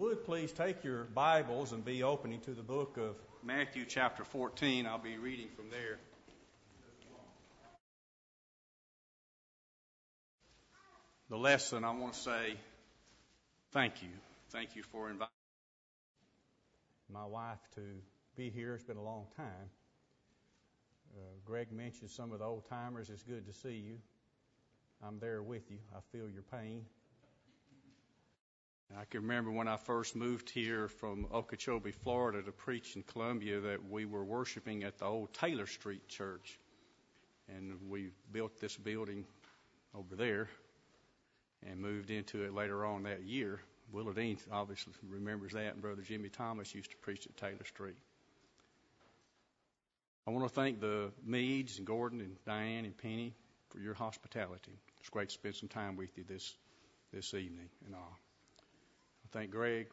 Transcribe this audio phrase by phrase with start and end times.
[0.00, 4.86] would please take your Bibles and be opening to the book of Matthew, chapter 14.
[4.86, 5.98] I'll be reading from there.
[11.28, 12.54] The lesson, I want to say
[13.72, 14.08] thank you.
[14.52, 15.28] Thank you for inviting
[17.12, 17.82] my wife to
[18.38, 18.76] be here.
[18.76, 19.68] It's been a long time.
[21.14, 23.10] Uh, Greg mentioned some of the old timers.
[23.10, 23.98] It's good to see you.
[25.06, 25.76] I'm there with you.
[25.94, 26.86] I feel your pain.
[28.98, 33.60] I can remember when I first moved here from Okeechobee, Florida to preach in Columbia
[33.60, 36.58] that we were worshiping at the old Taylor Street Church.
[37.48, 39.24] And we built this building
[39.94, 40.48] over there
[41.66, 43.60] and moved into it later on that year.
[43.94, 47.96] Willardine obviously remembers that, and Brother Jimmy Thomas used to preach at Taylor Street.
[50.26, 53.34] I want to thank the Meads and Gordon and Diane and Penny
[53.70, 54.78] for your hospitality.
[55.00, 56.54] It's great to spend some time with you this
[57.12, 58.18] this evening and all.
[59.32, 59.86] Thank Greg.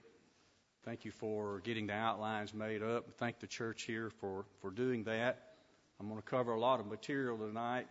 [0.83, 3.05] Thank you for getting the outlines made up.
[3.19, 5.37] Thank the church here for, for doing that.
[5.99, 7.85] I'm going to cover a lot of material tonight,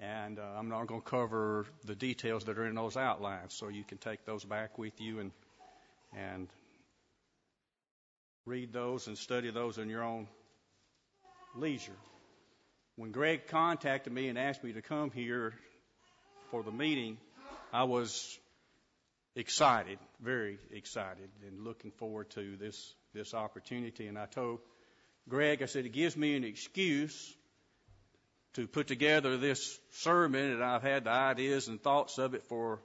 [0.00, 3.68] and uh, I'm not going to cover the details that are in those outlines, so
[3.68, 5.32] you can take those back with you and
[6.16, 6.48] and
[8.46, 10.28] read those and study those in your own
[11.54, 11.92] leisure.
[12.96, 15.52] When Greg contacted me and asked me to come here
[16.50, 17.18] for the meeting,
[17.72, 18.38] I was
[19.34, 24.06] excited, very excited, and looking forward to this this opportunity.
[24.06, 24.60] And I told
[25.28, 27.36] Greg, I said, it gives me an excuse
[28.54, 32.80] to put together this sermon, and I've had the ideas and thoughts of it for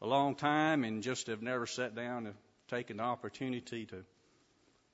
[0.00, 2.34] a long time, and just have never sat down and
[2.68, 4.04] taken the opportunity to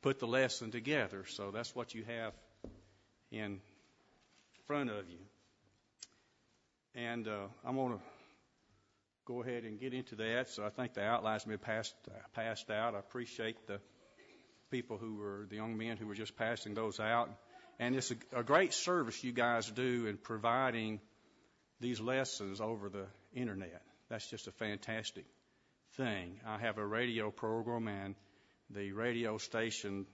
[0.03, 1.25] put the lesson together.
[1.29, 2.33] So that's what you have
[3.31, 3.61] in
[4.67, 5.19] front of you.
[6.95, 8.01] And uh, I'm going to
[9.29, 10.49] go ahead and get into that.
[10.49, 11.95] So I think the outlines been passed,
[12.35, 12.95] passed out.
[12.95, 13.79] I appreciate the
[14.71, 17.29] people who were, the young men who were just passing those out.
[17.79, 21.01] And it's a, a great service you guys do in providing
[21.79, 23.83] these lessons over the internet.
[24.09, 25.27] That's just a fantastic
[25.97, 26.41] thing.
[26.47, 28.15] I have a radio program and
[28.71, 30.07] the radio station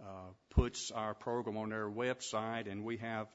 [0.00, 3.26] uh, puts our program on their website and we have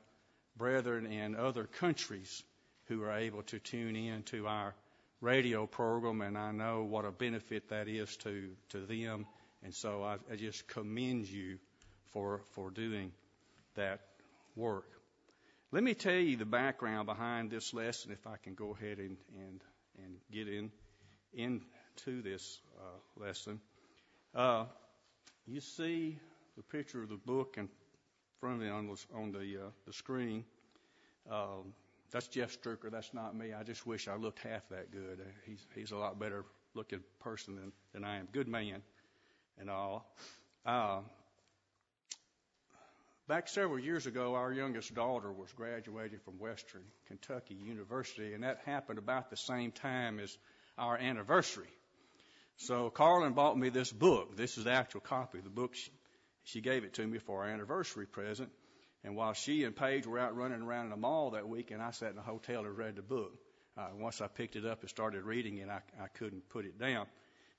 [0.56, 2.44] brethren in other countries
[2.86, 4.74] who are able to tune in to our
[5.22, 9.26] radio program, and I know what a benefit that is to, to them.
[9.64, 11.58] And so I, I just commend you
[12.14, 13.12] for, for doing
[13.76, 14.02] that
[14.56, 14.86] work.
[15.72, 19.18] Let me tell you the background behind this lesson, if I can go ahead and,
[19.38, 19.62] and,
[19.98, 20.72] and get in
[21.34, 23.60] into this uh, lesson.
[24.34, 24.66] Uh,
[25.46, 26.18] you see
[26.56, 27.68] the picture of the book in
[28.40, 30.46] front of you on the, on the, uh, the screen.
[31.30, 31.74] Um,
[32.12, 32.92] that's Jeff Struecker.
[32.92, 33.54] That's not me.
[33.54, 35.20] I just wish I looked half that good.
[35.46, 38.28] He's he's a lot better looking person than than I am.
[38.32, 38.82] Good man,
[39.60, 40.14] and all.
[40.66, 41.00] Uh,
[43.28, 48.60] back several years ago, our youngest daughter was graduating from Western Kentucky University, and that
[48.66, 50.38] happened about the same time as
[50.78, 51.68] our anniversary.
[52.58, 54.36] So Carlin bought me this book.
[54.36, 55.40] This is the actual copy.
[55.40, 55.92] The book she,
[56.44, 58.50] she gave it to me for our anniversary present.
[59.08, 61.92] And while she and Paige were out running around in the mall that weekend, I
[61.92, 63.32] sat in a hotel and read the book.
[63.78, 66.78] Uh, once I picked it up and started reading it, I, I couldn't put it
[66.78, 67.06] down.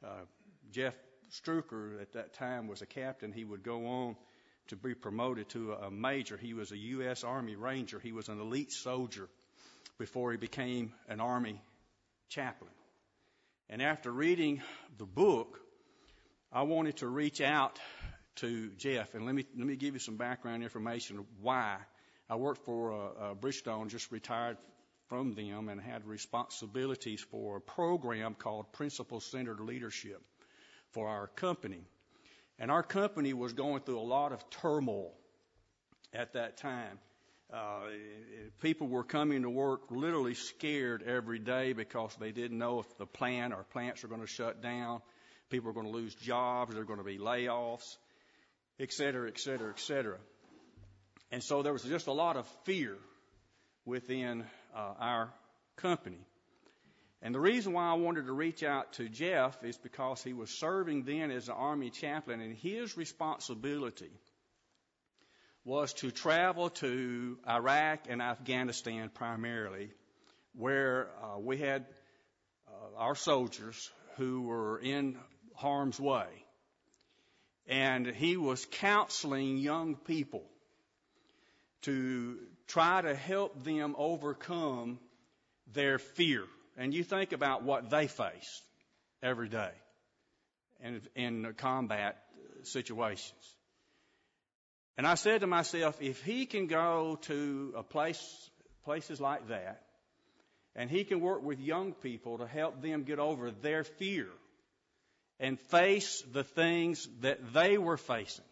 [0.05, 0.27] Uh,
[0.73, 0.93] Jeff
[1.33, 3.33] Struecker at that time was a captain.
[3.33, 4.17] He would go on
[4.67, 6.37] to be promoted to a major.
[6.37, 7.25] He was a U.S.
[7.25, 7.99] Army Ranger.
[7.99, 9.27] He was an elite soldier
[9.99, 11.63] before he became an Army
[12.29, 12.73] chaplain.
[13.71, 14.61] And after reading
[14.99, 15.59] the book,
[16.53, 17.79] I wanted to reach out
[18.39, 21.77] to Jeff, and let me let me give you some background information why.
[22.31, 24.59] I worked for uh, uh, Bridgestone, just retired
[25.09, 30.21] from them, and had responsibilities for a program called Principle Centered Leadership
[30.91, 31.83] for our company.
[32.59, 35.15] And our company was going through a lot of turmoil
[36.13, 36.99] at that time.
[37.51, 37.81] Uh,
[38.61, 43.07] people were coming to work literally scared every day because they didn't know if the
[43.07, 45.01] plant or plants are going to shut down.
[45.49, 46.75] People are going to lose jobs.
[46.75, 47.97] There are going to be layoffs
[48.81, 50.19] et cetera, et cetera, et cetera.
[51.31, 52.97] And so there was just a lot of fear
[53.85, 54.45] within
[54.75, 55.35] uh, our
[55.77, 56.21] company.
[57.21, 60.51] And the reason why I wanted to reach out to Jeff is because he was
[60.51, 64.13] serving then as an Army chaplain, and his responsibility
[65.65, 69.91] was to travel to Iraq and Afghanistan primarily,
[70.55, 71.85] where uh, we had
[72.69, 75.19] uh, our soldiers who were in
[75.57, 76.27] harm's way.
[77.69, 80.45] And he was counseling young people
[81.83, 84.99] to try to help them overcome
[85.75, 86.45] their fear.
[86.77, 88.63] And you think about what they faced
[89.23, 89.71] every day.
[90.83, 92.17] in, in combat
[92.63, 93.57] situations.
[94.97, 98.51] And I said to myself, if he can go to a place,
[98.85, 99.83] places like that,
[100.75, 104.29] and he can work with young people to help them get over their fear
[105.41, 108.45] and face the things that they were facing,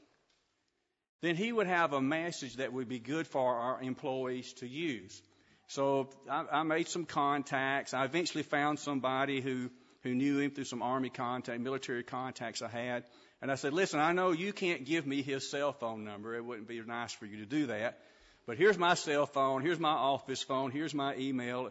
[1.23, 5.23] then he would have a message that would be good for our employees to use.
[5.69, 7.95] So I, I made some contacts.
[7.95, 9.71] I eventually found somebody who,
[10.03, 13.05] who knew him through some army contact, military contacts I had.
[13.43, 16.35] And I said, listen, I know you can't give me his cell phone number.
[16.37, 17.99] It wouldn't be nice for you to do that.
[18.47, 19.63] But here's my cell phone.
[19.63, 20.71] Here's my office phone.
[20.71, 21.71] Here's my email.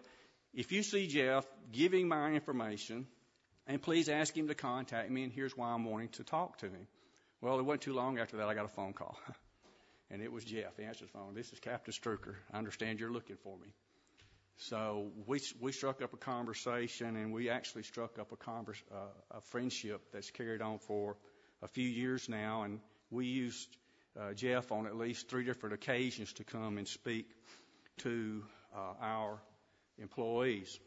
[0.54, 3.08] If you see Jeff, him my information
[3.68, 5.24] and please ask him to contact me.
[5.24, 6.88] And here's why I'm wanting to talk to him.
[7.42, 9.18] Well, it wasn't too long after that I got a phone call.
[10.12, 10.78] and it was Jeff.
[10.78, 11.34] He answered the phone.
[11.34, 12.36] This is Captain Struecker.
[12.54, 13.68] I understand you're looking for me.
[14.58, 19.38] So we we struck up a conversation, and we actually struck up a converse, uh,
[19.38, 21.18] a friendship that's carried on for
[21.62, 22.64] a few years now.
[22.64, 22.80] And
[23.12, 23.68] we used
[24.18, 27.28] uh, Jeff on at least three different occasions to come and speak
[27.98, 29.40] to uh, our
[29.98, 30.80] employees.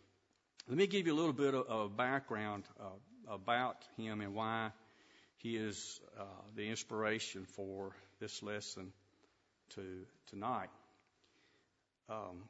[0.68, 4.70] Let me give you a little bit of, background uh, about him and why
[5.38, 6.24] he is uh,
[6.56, 8.92] the inspiration for this lesson
[9.76, 10.68] to tonight.
[12.10, 12.44] Um,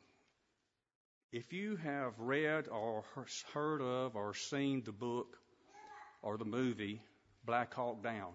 [1.31, 3.05] if you have read or
[3.55, 5.39] heard of or seen the book
[6.21, 7.01] or the movie
[7.45, 8.33] Black Hawk Down,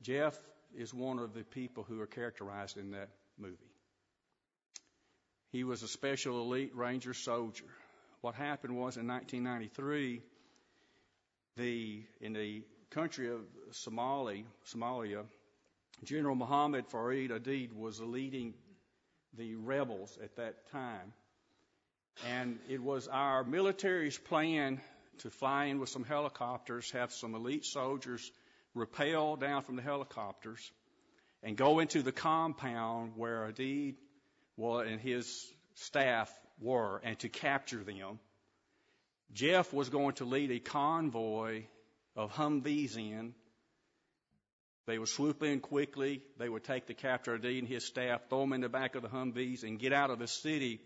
[0.00, 0.38] Jeff
[0.76, 3.56] is one of the people who are characterized in that movie.
[5.50, 7.64] He was a special elite ranger soldier.
[8.24, 10.22] What happened was in 1993,
[11.58, 13.40] the in the country of
[13.72, 15.24] Somali, Somalia,
[16.04, 18.54] General Mohammed Farrah Aidid was leading
[19.36, 21.12] the rebels at that time.
[22.26, 24.80] And it was our military's plan
[25.18, 28.32] to fly in with some helicopters, have some elite soldiers
[28.72, 30.72] rappel down from the helicopters,
[31.42, 33.96] and go into the compound where Aidid
[34.56, 38.18] and his staff were, and to capture them.
[39.32, 41.64] Jeff was going to lead a convoy
[42.16, 43.34] of Humvees in.
[44.86, 46.22] They would swoop in quickly.
[46.38, 49.02] They would take the captor Aidid and his staff, throw them in the back of
[49.02, 50.80] the Humvees, and get out of the city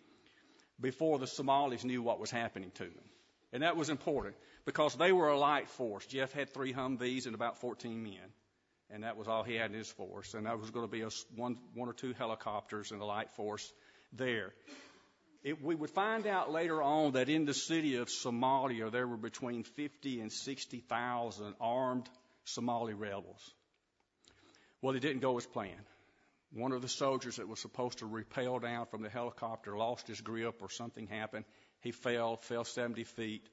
[0.81, 3.05] before the Somalis knew what was happening to them.
[3.53, 6.06] And that was important because they were a light force.
[6.06, 8.32] Jeff had three Humvees and about 14 men.
[8.91, 10.35] And that was all he had in his force.
[10.35, 13.31] And that was going to be a, one, one or two helicopters and a light
[13.32, 13.71] force
[14.12, 14.53] there.
[15.43, 19.17] It, we would find out later on that in the city of Somalia, there were
[19.17, 22.08] between 50 and 60,000 armed
[22.44, 23.55] Somali rebels.
[24.82, 25.87] Well, it didn't go as planned.
[26.52, 30.20] One of the soldiers that was supposed to rappel down from the helicopter lost his
[30.20, 31.44] grip or something happened.
[31.82, 33.49] He fell, fell 70 feet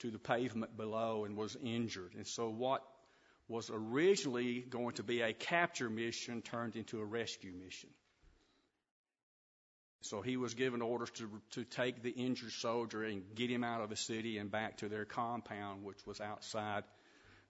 [0.00, 2.14] to the pavement below and was injured.
[2.14, 2.82] And so what
[3.48, 7.90] was originally going to be a capture mission turned into a rescue mission.
[10.02, 13.80] So he was given orders to, to take the injured soldier and get him out
[13.80, 16.84] of the city and back to their compound, which was outside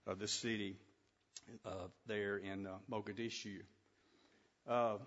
[0.07, 0.77] of the city
[1.65, 3.59] uh, there in uh, Mogadishu.
[4.67, 4.97] Uh,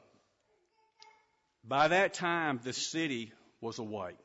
[1.64, 4.16] by that time, the city was awake.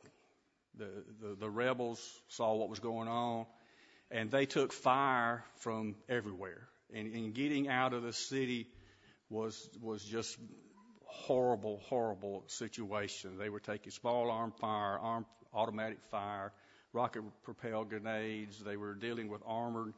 [0.78, 0.90] The,
[1.22, 3.46] the, the rebels saw what was going on,
[4.12, 6.68] and they took fire from everywhere.
[6.94, 8.68] And, and getting out of the city
[9.30, 10.38] was was just
[11.24, 13.38] horrible, horrible situation.
[13.38, 16.52] They were taking small arm fire, armed automatic fire,
[16.94, 18.60] rocket propelled grenades.
[18.60, 19.94] They were dealing with armored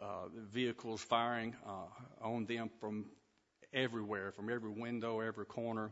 [0.00, 3.06] uh, vehicles firing uh, on them from
[3.72, 5.90] everywhere, from every window, every corner,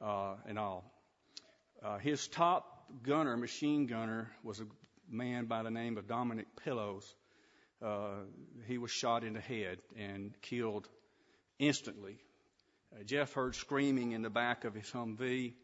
[0.00, 0.84] uh, and all.
[1.82, 4.66] Uh, his top gunner, machine gunner, was a
[5.08, 7.14] man by the name of Dominic Pillows.
[7.84, 8.22] Uh,
[8.66, 10.88] he was shot in the head and killed
[11.58, 12.16] instantly.
[12.92, 15.54] Uh, Jeff heard screaming in the back of his Humvee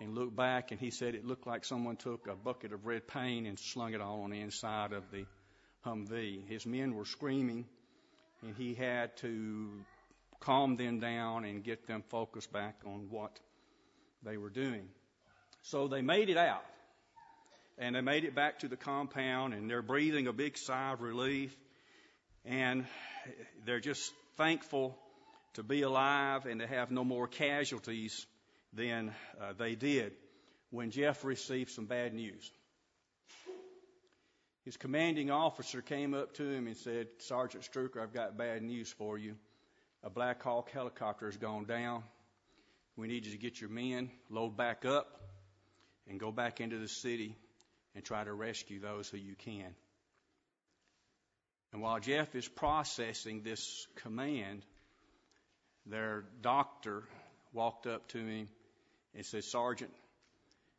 [0.00, 3.06] and looked back, and he said it looked like someone took a bucket of red
[3.06, 5.24] paint and slung it all on the inside of the
[5.84, 6.46] Humvee.
[6.46, 7.64] His men were screaming,
[8.42, 9.70] and he had to
[10.40, 13.38] calm them down and get them focused back on what
[14.22, 14.88] they were doing.
[15.62, 16.64] So they made it out.
[17.78, 21.02] And they made it back to the compound and they're breathing a big sigh of
[21.02, 21.54] relief.
[22.44, 22.86] And
[23.66, 24.96] they're just thankful
[25.56, 28.26] to be alive and to have no more casualties
[28.72, 30.12] than uh, they did
[30.70, 32.50] when Jeff received some bad news.
[34.64, 38.92] His commanding officer came up to him and said, Sergeant Struecker, I've got bad news
[38.92, 39.36] for you
[40.02, 42.04] a Black Hawk helicopter has gone down.
[42.96, 45.20] We need you to get your men, load back up,
[46.08, 47.36] and go back into the city
[47.94, 49.74] and try to rescue those who you can.
[51.72, 54.62] And while Jeff is processing this command,
[55.86, 57.04] their doctor
[57.52, 58.48] walked up to him
[59.14, 59.90] and said, Sergeant,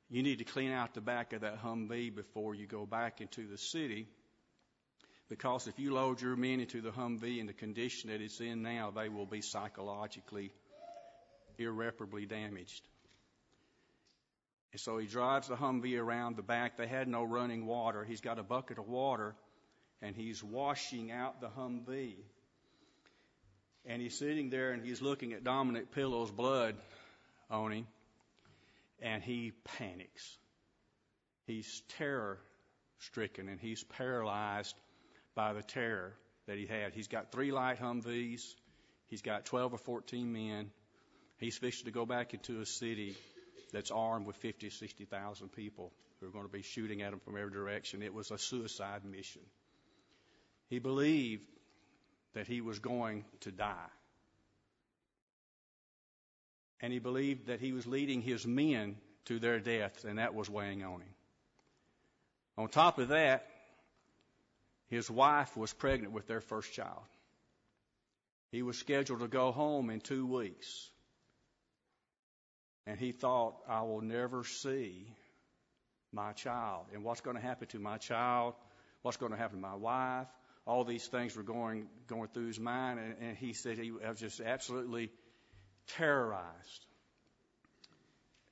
[0.09, 3.47] you need to clean out the back of that Humvee before you go back into
[3.47, 4.07] the city.
[5.29, 8.61] Because if you load your men into the Humvee in the condition that it's in
[8.61, 10.51] now, they will be psychologically
[11.57, 12.87] irreparably damaged.
[14.71, 16.77] And so he drives the Humvee around the back.
[16.77, 18.03] They had no running water.
[18.03, 19.35] He's got a bucket of water
[20.01, 22.17] and he's washing out the Humvee.
[23.85, 26.75] And he's sitting there and he's looking at Dominic Pillow's blood
[27.49, 27.87] on him
[29.01, 30.37] and he panics.
[31.45, 32.39] He's terror
[32.99, 34.75] stricken and he's paralyzed
[35.35, 36.13] by the terror
[36.47, 36.93] that he had.
[36.93, 38.55] He's got three light Humvees.
[39.07, 40.71] He's got 12 or 14 men.
[41.37, 43.15] He's fixing to go back into a city
[43.71, 47.37] that's armed with 50, 60,000 people who are going to be shooting at him from
[47.37, 48.01] every direction.
[48.01, 49.43] It was a suicide mission.
[50.69, 51.43] He believed
[52.37, 53.89] that he was going to die.
[56.79, 60.47] And he believed that he was leading his men to their death, and that was
[60.47, 61.15] weighing on him.
[62.55, 63.47] On top of that,
[64.87, 67.01] his wife was pregnant with their first child.
[68.51, 70.91] He was scheduled to go home in two weeks.
[72.85, 75.07] And he thought, I will never see
[76.13, 76.85] my child.
[76.93, 78.53] And what's going to happen to my child?
[79.01, 80.27] What's going to happen to my wife?
[80.67, 82.99] All these things were going, going through his mind.
[82.99, 85.09] And, and he said he was just absolutely
[85.95, 86.85] terrorized.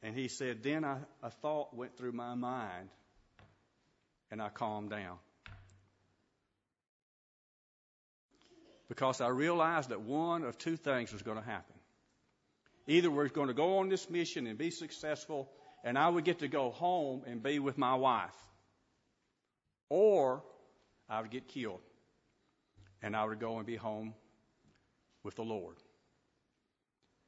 [0.01, 2.89] And he said, Then I, a thought went through my mind,
[4.31, 5.17] and I calmed down.
[8.87, 11.75] Because I realized that one of two things was going to happen.
[12.87, 15.49] Either we're going to go on this mission and be successful,
[15.83, 18.35] and I would get to go home and be with my wife,
[19.89, 20.43] or
[21.09, 21.81] I would get killed,
[23.05, 24.15] and I would go and be home
[25.23, 25.75] with the Lord.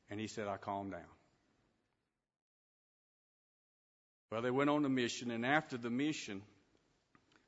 [0.10, 1.02] And he said, I calmed down.
[4.32, 6.42] Well, they went on the mission, and after the mission,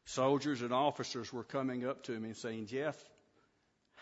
[0.05, 2.95] soldiers and officers were coming up to me and saying, Jeff,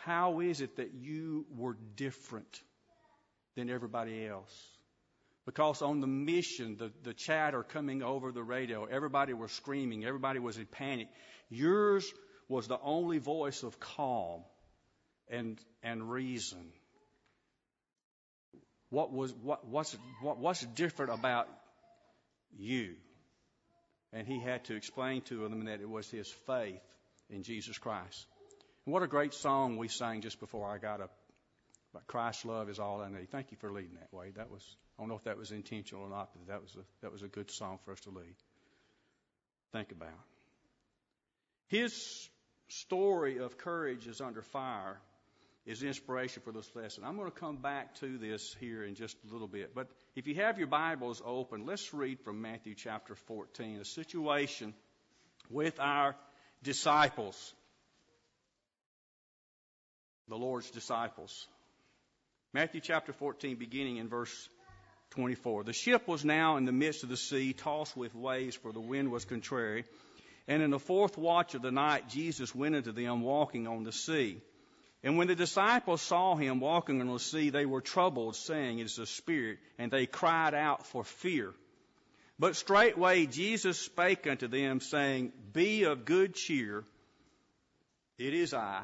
[0.04, 2.62] how is it that you were different
[3.56, 4.54] than everybody else?
[5.46, 10.40] Because on the mission, the, the chatter coming over the radio, everybody was screaming, everybody
[10.40, 11.08] was in panic.
[11.50, 12.12] Yours
[12.50, 14.42] was the only voice of calm
[15.30, 16.72] and, and reason.
[18.90, 21.48] What was, what, what's, what, what's different about
[22.58, 22.96] you?
[24.14, 26.82] And he had to explain to them that it was his faith
[27.30, 28.26] in Jesus Christ.
[28.86, 31.12] And what a great song we sang just before I got up.
[31.94, 33.30] But Christ's love is all I need.
[33.32, 34.32] Thank you for leading that way.
[34.36, 34.64] That was,
[34.98, 37.22] I don't know if that was intentional or not, but that was a, that was
[37.22, 38.36] a good song for us to lead.
[39.74, 40.10] Think about.
[41.68, 42.30] His
[42.68, 44.98] story of courage is under fire
[45.66, 47.04] is inspiration for this lesson.
[47.04, 49.76] I'm going to come back to this here in just a little bit.
[49.76, 54.74] But if you have your Bibles open, let's read from Matthew chapter 14, a situation
[55.50, 56.16] with our
[56.64, 57.54] disciples,
[60.30, 61.48] the Lord's disciples.
[62.54, 64.50] Matthew chapter 14, beginning in verse
[65.12, 65.66] 24.
[65.66, 68.80] The ship was now in the midst of the sea, tossed with waves, for the
[68.80, 69.84] wind was contrary.
[70.48, 73.92] And in the fourth watch of the night, Jesus went into them walking on the
[73.92, 74.42] sea.
[75.04, 78.86] And when the disciples saw him walking on the sea, they were troubled, saying, It
[78.86, 81.54] is a spirit, and they cried out for fear.
[82.40, 86.84] But straightway Jesus spake unto them, saying, Be of good cheer,
[88.18, 88.84] it is I.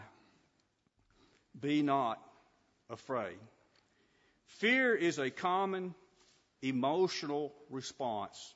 [1.60, 2.20] Be not
[2.90, 3.38] afraid.
[4.60, 5.94] Fear is a common
[6.62, 8.54] emotional response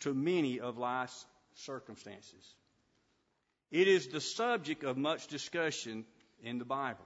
[0.00, 2.54] to many of life's circumstances.
[3.70, 6.04] It is the subject of much discussion
[6.42, 7.04] in the Bible.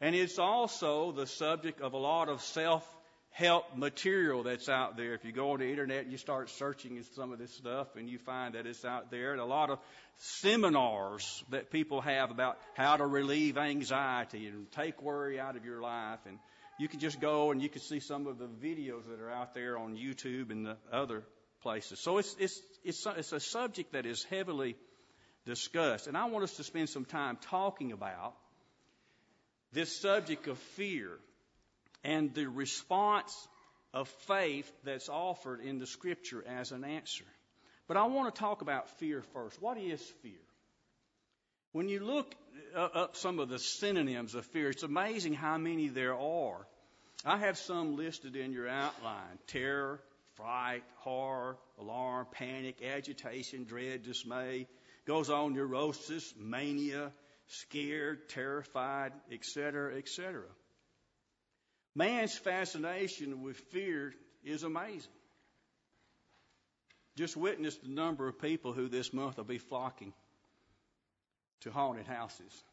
[0.00, 2.86] And it's also the subject of a lot of self
[3.30, 5.14] help material that's out there.
[5.14, 8.08] If you go on the internet and you start searching some of this stuff and
[8.08, 9.78] you find that it's out there, and a lot of
[10.18, 15.80] seminars that people have about how to relieve anxiety and take worry out of your
[15.80, 16.20] life.
[16.26, 16.38] And
[16.78, 19.52] you can just go and you can see some of the videos that are out
[19.52, 21.24] there on YouTube and the other
[21.64, 21.98] places.
[21.98, 24.76] So it's, it's, it's, it's a subject that is heavily
[25.46, 26.06] discussed.
[26.06, 28.34] And I want us to spend some time talking about
[29.72, 31.10] this subject of fear
[32.04, 33.34] and the response
[33.92, 37.24] of faith that's offered in the scripture as an answer.
[37.88, 39.60] But I want to talk about fear first.
[39.60, 40.32] What is fear?
[41.72, 42.34] When you look
[42.76, 46.66] up some of the synonyms of fear, it's amazing how many there are.
[47.24, 50.00] I have some listed in your outline terror,
[50.36, 54.66] fright, horror, alarm, panic, agitation, dread, dismay,
[55.06, 57.12] Goes on neurosis, mania,
[57.46, 60.42] scared, terrified, etc., etc.
[61.94, 64.14] Man's fascination with fear
[64.44, 65.12] is amazing.
[67.16, 70.14] Just witness the number of people who this month will be flocking
[71.60, 72.64] to haunted houses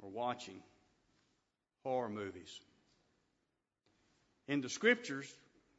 [0.00, 0.62] or watching
[1.82, 2.60] horror movies.
[4.46, 5.26] In the scriptures,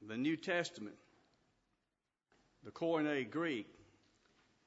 [0.05, 0.95] the New Testament,
[2.63, 3.67] the Koine Greek,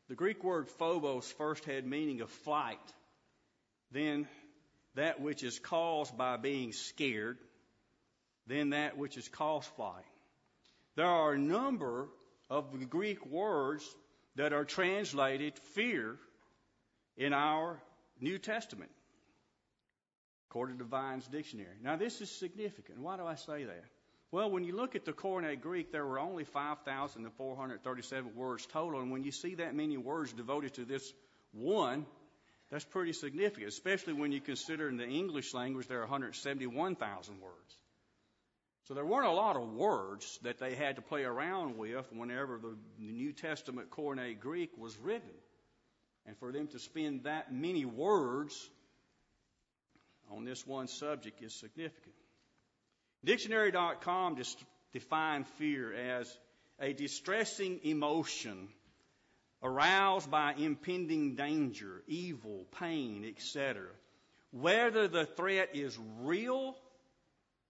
[0.09, 2.79] the Greek word phobos first had meaning of flight,
[3.93, 4.27] then
[4.95, 7.39] that which is caused by being scared,
[8.47, 10.05] then that which is caused flight.
[10.97, 12.09] There are a number
[12.49, 13.85] of Greek words
[14.37, 16.17] that are translated fear
[17.17, 17.81] in our
[18.21, 18.91] New Testament,
[20.49, 21.77] according to Vine's dictionary.
[21.83, 22.99] Now, this is significant.
[22.99, 23.85] Why do I say that?
[24.33, 29.11] Well, when you look at the Koine Greek, there were only 5,437 words total, and
[29.11, 31.13] when you see that many words devoted to this
[31.53, 32.07] one,
[32.71, 37.77] that's pretty significant, especially when you consider in the English language there are 171,000 words.
[38.85, 42.59] So there weren't a lot of words that they had to play around with whenever
[42.59, 45.31] the New Testament Koine Greek was written.
[46.27, 48.71] And for them to spend that many words
[50.31, 52.15] on this one subject is significant.
[53.25, 54.63] Dictionary.com just
[54.93, 56.39] defined fear as
[56.81, 58.69] a distressing emotion
[59.63, 63.89] aroused by impending danger, evil, pain, etc.
[64.53, 66.75] Whether the threat is real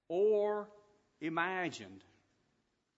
[0.08, 0.68] or
[1.20, 2.02] imagined.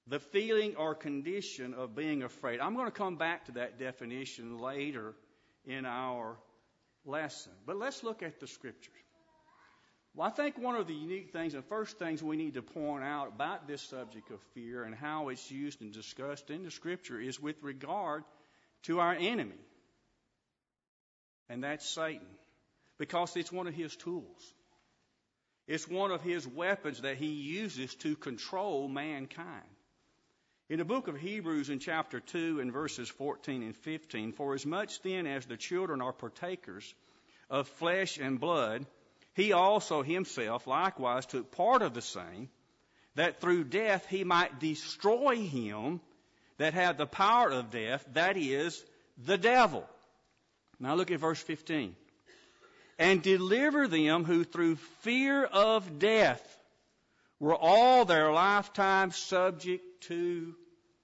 [0.09, 2.61] The feeling or condition of being afraid.
[2.61, 5.15] I'm going to come back to that definition later
[5.65, 6.37] in our
[7.05, 7.53] lesson.
[7.67, 8.93] But let's look at the scriptures.
[10.15, 13.03] Well, I think one of the unique things and first things we need to point
[13.03, 17.19] out about this subject of fear and how it's used and discussed in the scripture
[17.19, 18.25] is with regard
[18.83, 19.59] to our enemy.
[21.49, 22.27] And that's Satan.
[22.99, 24.55] Because it's one of his tools.
[25.67, 29.65] It's one of his weapons that he uses to control mankind.
[30.69, 34.67] In the book of Hebrews, in chapter 2, and verses 14 and 15, for as
[34.67, 36.95] much then as the children are partakers
[37.49, 38.87] of flesh and blood,
[39.35, 42.49] he also himself likewise took part of the same,
[43.15, 46.01] that through death he might destroy him
[46.59, 48.83] that had the power of death, that is,
[49.19, 49.89] the devil.
[50.79, 51.97] Now look at verse 15.
[52.99, 56.43] And deliver them who through fear of death
[57.41, 60.55] were all their lifetime subject to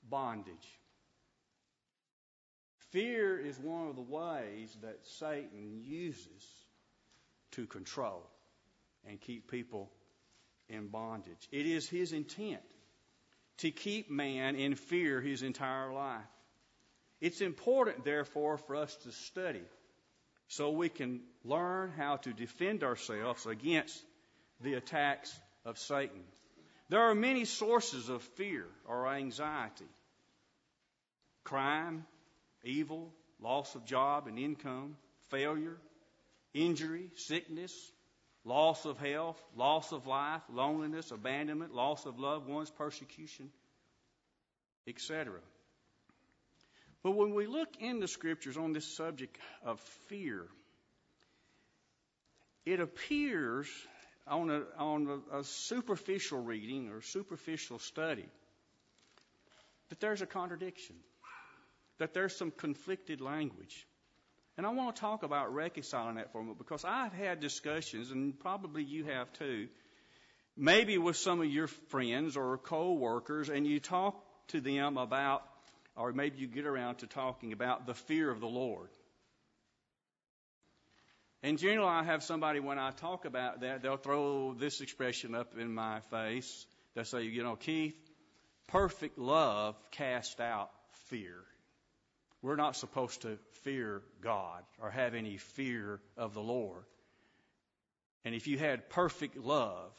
[0.09, 0.55] bondage.
[2.91, 6.58] Fear is one of the ways that Satan uses
[7.59, 8.23] to control
[9.05, 9.91] and keep people
[10.69, 11.49] in bondage.
[11.51, 12.63] It is his intent
[13.59, 16.23] to keep man in fear his entire life.
[17.21, 19.65] It's important, therefore, for us to study
[20.47, 24.01] so we can learn how to defend ourselves against
[24.61, 26.23] the attacks of Satan.
[26.91, 29.89] There are many sources of fear or anxiety
[31.43, 32.05] crime,
[32.63, 34.97] evil, loss of job and income,
[35.31, 35.79] failure,
[36.65, 37.73] injury, sickness,
[38.45, 43.51] loss of health, loss of life, loneliness, abandonment, loss of loved ones, persecution,
[44.87, 45.41] etc.
[47.03, 50.47] But when we look in the scriptures on this subject of fear,
[52.67, 53.69] it appears
[54.27, 58.27] on a, on a, a superficial reading or superficial study
[59.89, 60.97] that there's a contradiction,
[61.99, 63.87] that there's some conflicted language.
[64.59, 68.11] And I want to talk about reconciling that for a moment because I've had discussions,
[68.11, 69.69] and probably you have too,
[70.57, 75.45] maybe with some of your friends or co-workers, and you talk to them about,
[75.95, 78.89] or maybe you get around to talking about the fear of the Lord.
[81.45, 85.57] In general, I have somebody when I talk about that, they'll throw this expression up
[85.57, 86.67] in my face.
[86.97, 87.95] They'll say, you know, Keith,
[88.67, 90.71] perfect love casts out
[91.11, 91.45] fear.
[92.43, 96.85] We're not supposed to fear God or have any fear of the Lord.
[98.25, 99.93] And if you had perfect love,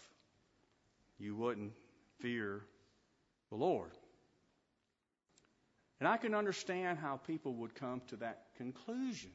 [1.18, 1.74] you wouldn't
[2.20, 2.62] fear
[3.50, 3.92] the Lord.
[6.00, 9.32] And I can understand how people would come to that conclusion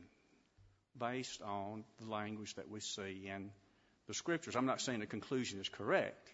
[0.98, 3.50] based on the language that we see in
[4.06, 4.56] the scriptures.
[4.56, 6.32] I'm not saying the conclusion is correct,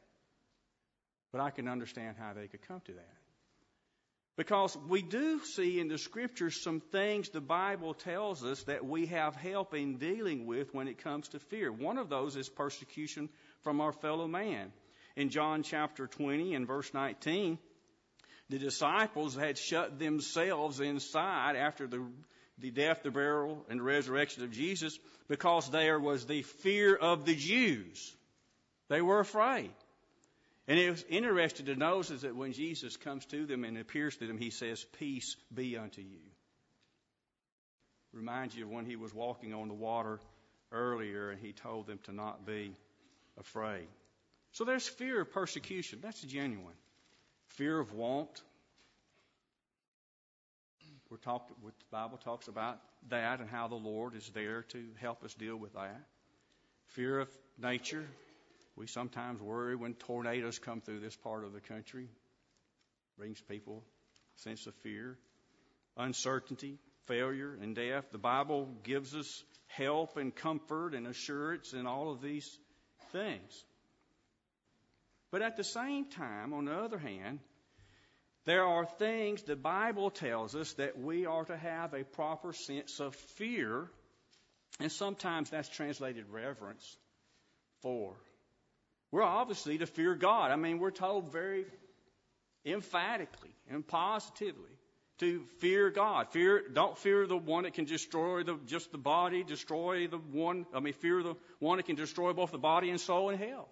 [1.33, 3.20] but I can understand how they could come to that.
[4.37, 9.07] Because we do see in the scriptures some things the Bible tells us that we
[9.07, 11.71] have help in dealing with when it comes to fear.
[11.71, 13.29] One of those is persecution
[13.63, 14.73] from our fellow man.
[15.17, 17.59] In John chapter 20 and verse 19,
[18.49, 22.07] the disciples had shut themselves inside after the
[22.61, 27.25] the death, the burial, and the resurrection of Jesus because there was the fear of
[27.25, 28.15] the Jews.
[28.89, 29.71] They were afraid.
[30.69, 34.27] And it was interesting to notice that when Jesus comes to them and appears to
[34.27, 36.21] them, he says, Peace be unto you.
[38.13, 40.21] Reminds you of when he was walking on the water
[40.73, 42.75] earlier and he told them to not be
[43.39, 43.87] afraid.
[44.53, 46.01] So there's fear of persecution.
[46.03, 46.75] That's genuine.
[47.51, 48.43] Fear of want.
[51.11, 55.25] We're talked, the Bible talks about that and how the Lord is there to help
[55.25, 56.01] us deal with that.
[56.89, 58.07] Fear of nature.
[58.77, 62.09] We sometimes worry when tornadoes come through this part of the country.
[63.19, 63.85] Brings people
[64.37, 65.19] a sense of fear.
[65.97, 68.05] Uncertainty, failure, and death.
[68.13, 72.49] The Bible gives us help and comfort and assurance in all of these
[73.13, 73.65] things.
[75.31, 77.41] But at the same time, on the other hand,
[78.47, 82.99] there are things the Bible tells us that we are to have a proper sense
[82.99, 83.91] of fear,
[84.81, 86.97] and sometimes that's translated reverence
[87.83, 88.17] for.
[89.13, 90.51] We're obviously to fear God.
[90.51, 91.67] I mean, we're told very
[92.65, 94.71] emphatically and positively
[95.19, 96.29] to fear God.
[96.31, 100.67] Fear, don't fear the one that can destroy the, just the body, destroy the one,
[100.75, 103.69] I mean, fear the one that can destroy both the body and soul in hell.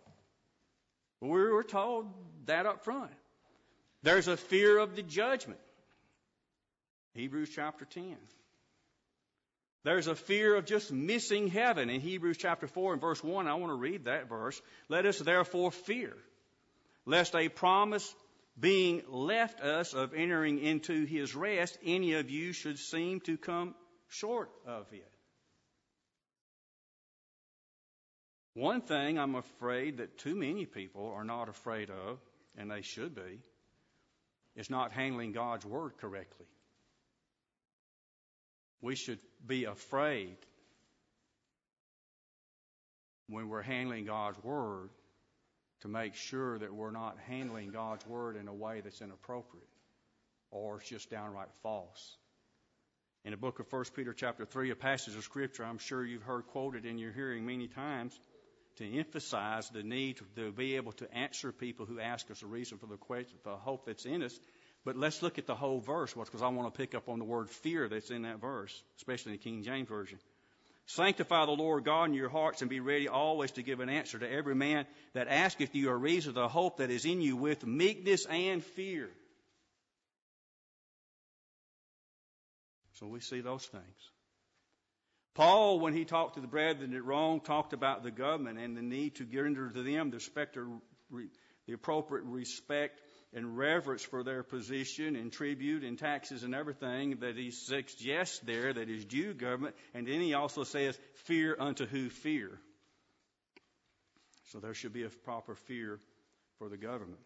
[1.21, 2.07] We were told
[2.47, 3.11] that up front.
[4.03, 5.61] There's a fear of the judgment.
[7.15, 8.17] Hebrews chapter 10.
[9.85, 13.47] There's a fear of just missing heaven in Hebrews chapter 4 and verse 1.
[13.47, 14.61] I want to read that verse.
[14.89, 16.17] Let us therefore fear,
[17.07, 18.15] lest a promise
[18.59, 23.75] being left us of entering into his rest, any of you should seem to come
[24.09, 25.11] short of it.
[28.55, 32.19] One thing I'm afraid that too many people are not afraid of,
[32.57, 33.39] and they should be,
[34.57, 36.47] is not handling God's Word correctly.
[38.81, 40.37] We should be afraid
[43.29, 44.91] when we're handling God's Word
[45.81, 49.69] to make sure that we're not handling God's Word in a way that's inappropriate
[50.51, 52.17] or it's just downright false.
[53.25, 56.23] In the book of 1 Peter chapter 3, a passage of Scripture I'm sure you've
[56.23, 58.19] heard quoted in your hearing many times,
[58.77, 62.79] to emphasize the need to be able to answer people who ask us a reason
[62.79, 64.39] for the question, the hope that's in us.
[64.85, 67.25] But let's look at the whole verse, because I want to pick up on the
[67.25, 70.19] word fear that's in that verse, especially in the King James Version.
[70.87, 74.19] Sanctify the Lord God in your hearts and be ready always to give an answer
[74.19, 77.37] to every man that asketh you a reason of the hope that is in you
[77.37, 79.11] with meekness and fear.
[82.95, 83.85] So we see those things.
[85.35, 88.83] Paul, when he talked to the brethren at Rome, talked about the government and the
[88.83, 91.29] need to render to them the,
[91.67, 93.01] the appropriate respect
[93.35, 98.73] and reverence for their position and tribute and taxes and everything that he suggests there
[98.73, 99.75] that is due government.
[99.95, 102.59] And then he also says, fear unto who fear.
[104.53, 106.01] So there should be a proper fear
[106.59, 107.21] for the government.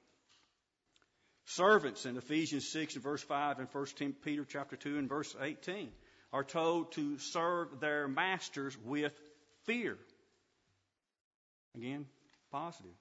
[1.44, 3.86] Servants in Ephesians 6 and verse 5 and 1
[4.24, 5.90] Peter chapter 2 and verse 18
[6.32, 9.12] are told to serve their masters with
[9.64, 9.98] fear.
[11.76, 12.06] Again,
[12.50, 12.92] positive.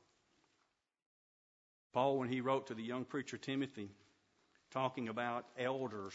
[1.94, 3.90] Paul, when he wrote to the young preacher Timothy,
[4.72, 6.14] talking about elders,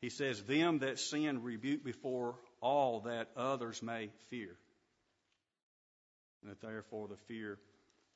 [0.00, 4.56] he says, Them that sin rebuke before all that others may fear.
[6.42, 7.58] And that therefore the fear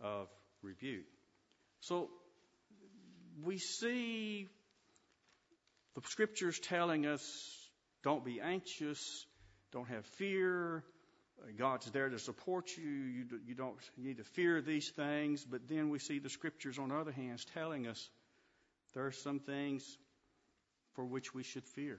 [0.01, 0.29] of
[0.63, 1.05] rebuke.
[1.81, 2.11] So
[3.43, 4.49] we see
[5.95, 7.23] the scriptures telling us
[8.03, 9.27] don't be anxious.
[9.73, 10.85] Don't have fear.
[11.53, 12.85] God's there to support you.
[12.85, 15.45] You, you don't need to fear these things.
[15.45, 18.09] But then we see the scriptures, on the other hand, telling us
[18.95, 19.85] there are some things
[20.95, 21.99] for which we should fear.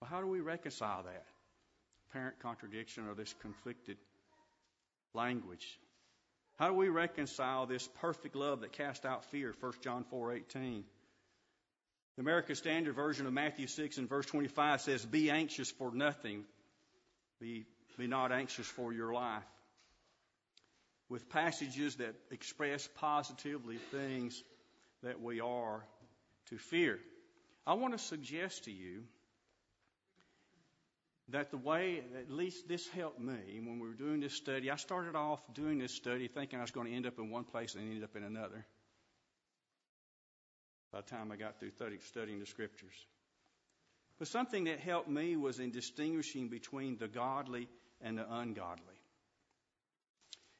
[0.00, 1.26] Well, how do we reconcile that?
[2.10, 3.98] Apparent contradiction or this conflicted
[5.14, 5.78] language.
[6.58, 9.54] How do we reconcile this perfect love that casts out fear?
[9.60, 10.84] 1 John 4:18.
[12.16, 16.44] The American Standard Version of Matthew 6 and verse 25 says, Be anxious for nothing.
[17.40, 17.64] Be,
[17.98, 19.42] be not anxious for your life.
[21.08, 24.42] With passages that express positively things
[25.02, 25.84] that we are
[26.46, 26.98] to fear.
[27.66, 29.02] I want to suggest to you
[31.28, 34.76] that the way, at least this helped me when we were doing this study, I
[34.76, 37.74] started off doing this study thinking I was going to end up in one place
[37.74, 38.66] and ended up in another
[40.92, 41.70] by the time I got through
[42.06, 42.94] studying the scriptures.
[44.18, 47.68] But something that helped me was in distinguishing between the godly
[48.02, 48.84] and the ungodly.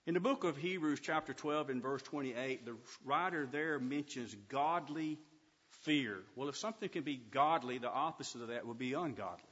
[0.06, 5.18] In the book of Hebrews, chapter 12, and verse 28, the writer there mentions godly
[5.82, 6.18] fear.
[6.34, 9.44] Well, if something can be godly, the opposite of that would be ungodly.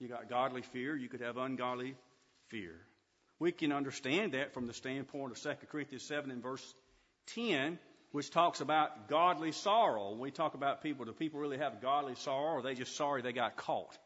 [0.00, 1.94] You got godly fear, you could have ungodly
[2.48, 2.74] fear.
[3.38, 6.74] We can understand that from the standpoint of 2 Corinthians 7 and verse
[7.34, 7.78] 10,
[8.12, 10.10] which talks about godly sorrow.
[10.10, 12.96] When we talk about people, do people really have godly sorrow or are they just
[12.96, 13.96] sorry they got caught?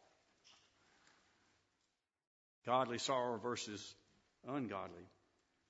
[2.66, 3.94] Godly sorrow versus
[4.46, 5.02] ungodly.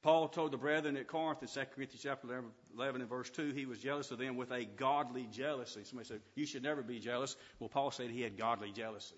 [0.03, 2.27] Paul told the brethren at Corinth in 2 Corinthians chapter
[2.75, 5.85] 11 and verse 2, he was jealous of them with a godly jealousy.
[5.85, 7.37] Somebody said, You should never be jealous.
[7.59, 9.17] Well, Paul said he had godly jealousy.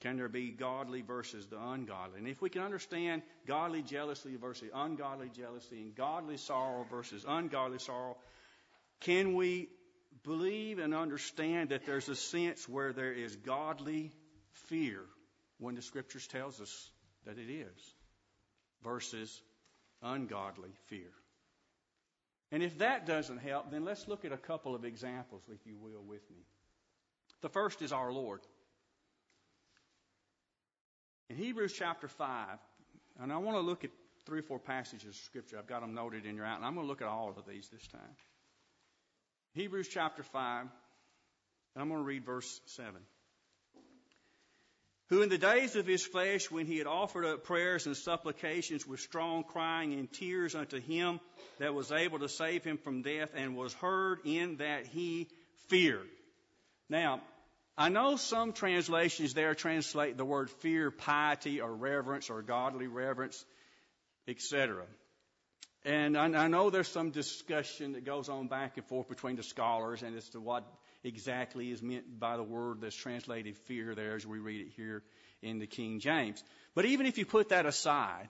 [0.00, 2.18] Can there be godly versus the ungodly?
[2.18, 7.80] And if we can understand godly jealousy versus ungodly jealousy and godly sorrow versus ungodly
[7.80, 8.16] sorrow,
[9.00, 9.68] can we
[10.22, 14.12] believe and understand that there's a sense where there is godly
[14.68, 15.00] fear
[15.58, 16.90] when the scriptures tells us
[17.24, 17.94] that it is
[18.82, 19.40] versus
[20.02, 21.12] ungodly fear.
[22.52, 25.76] And if that doesn't help, then let's look at a couple of examples, if you
[25.76, 26.44] will, with me.
[27.42, 28.40] The first is our Lord.
[31.28, 32.58] In Hebrews chapter 5,
[33.20, 33.90] and I want to look at
[34.26, 35.58] three or four passages of Scripture.
[35.58, 36.68] I've got them noted in your outline.
[36.68, 38.00] I'm going to look at all of these this time.
[39.54, 40.70] Hebrews chapter 5, and
[41.76, 42.94] I'm going to read verse 7
[45.08, 48.86] who in the days of his flesh, when he had offered up prayers and supplications
[48.86, 51.20] with strong crying and tears unto him
[51.58, 55.28] that was able to save him from death, and was heard in that he
[55.68, 56.08] feared.
[56.88, 57.20] Now,
[57.78, 63.44] I know some translations there translate the word fear, piety, or reverence, or godly reverence,
[64.26, 64.84] etc.
[65.84, 70.02] And I know there's some discussion that goes on back and forth between the scholars
[70.02, 70.64] and as to what
[71.06, 75.02] exactly is meant by the word that's translated fear there as we read it here
[75.42, 76.42] in the King James.
[76.74, 78.28] But even if you put that aside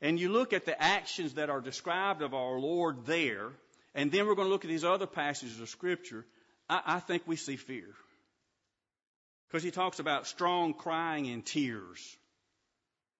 [0.00, 3.50] and you look at the actions that are described of our Lord there,
[3.94, 6.24] and then we're going to look at these other passages of Scripture,
[6.68, 7.88] I, I think we see fear.
[9.48, 12.16] Because he talks about strong crying and tears.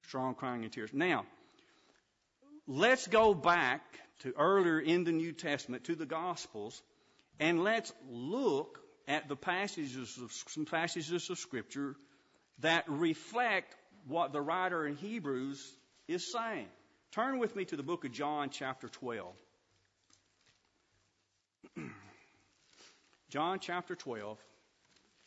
[0.08, 0.90] Strong crying and tears.
[0.92, 1.26] Now,
[2.66, 3.82] let's go back
[4.20, 6.82] to earlier in the New Testament, to the Gospels,
[7.40, 11.96] and let's look at the passages of some passages of Scripture
[12.60, 13.74] that reflect
[14.06, 15.60] what the writer in Hebrews
[16.08, 16.68] is saying.
[17.12, 19.34] Turn with me to the book of John, chapter 12.
[23.30, 24.38] John chapter 12,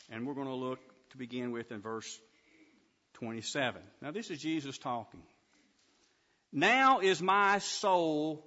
[0.09, 0.79] and we're going to look
[1.11, 2.19] to begin with in verse
[3.15, 3.81] 27.
[4.01, 5.21] Now, this is Jesus talking.
[6.53, 8.45] Now is my soul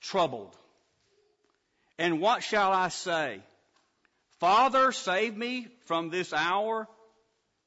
[0.00, 0.56] troubled.
[1.98, 3.40] And what shall I say?
[4.40, 6.88] Father, save me from this hour.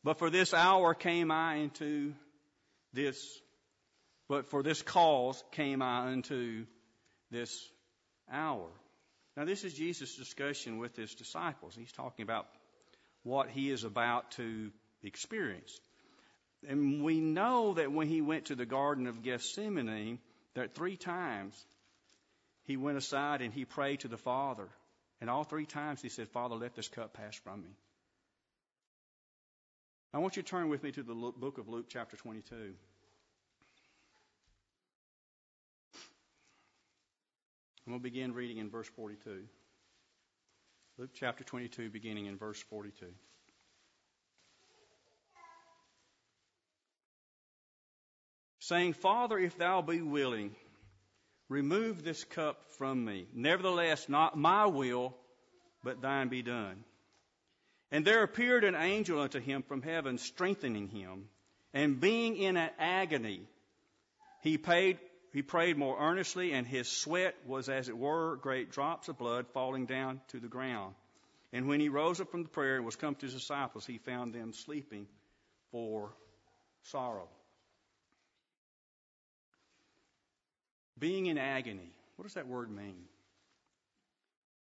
[0.03, 2.13] But for this hour came I into
[2.93, 3.21] this,
[4.29, 6.65] but for this cause came I unto
[7.29, 7.69] this
[8.31, 8.69] hour.
[9.35, 11.75] Now, this is Jesus' discussion with his disciples.
[11.75, 12.47] He's talking about
[13.23, 14.71] what he is about to
[15.03, 15.79] experience.
[16.67, 20.19] And we know that when he went to the Garden of Gethsemane,
[20.55, 21.53] that three times
[22.67, 24.67] he went aside and he prayed to the Father.
[25.21, 27.69] And all three times he said, Father, let this cup pass from me.
[30.13, 32.55] I want you to turn with me to the book of Luke, chapter 22.
[37.85, 39.43] I'm going to begin reading in verse 42.
[40.97, 43.05] Luke chapter 22, beginning in verse 42.
[48.59, 50.53] Saying, Father, if thou be willing,
[51.49, 53.27] Remove this cup from me.
[53.33, 55.15] Nevertheless, not my will,
[55.83, 56.83] but thine be done.
[57.91, 61.29] And there appeared an angel unto him from heaven, strengthening him.
[61.73, 63.47] And being in an agony,
[64.41, 64.99] he, paid,
[65.31, 69.45] he prayed more earnestly, and his sweat was as it were great drops of blood
[69.53, 70.95] falling down to the ground.
[71.53, 73.99] And when he rose up from the prayer and was come to his disciples, he
[73.99, 75.07] found them sleeping
[75.71, 76.13] for
[76.83, 77.29] sorrow.
[80.99, 81.91] Being in agony.
[82.15, 83.03] What does that word mean?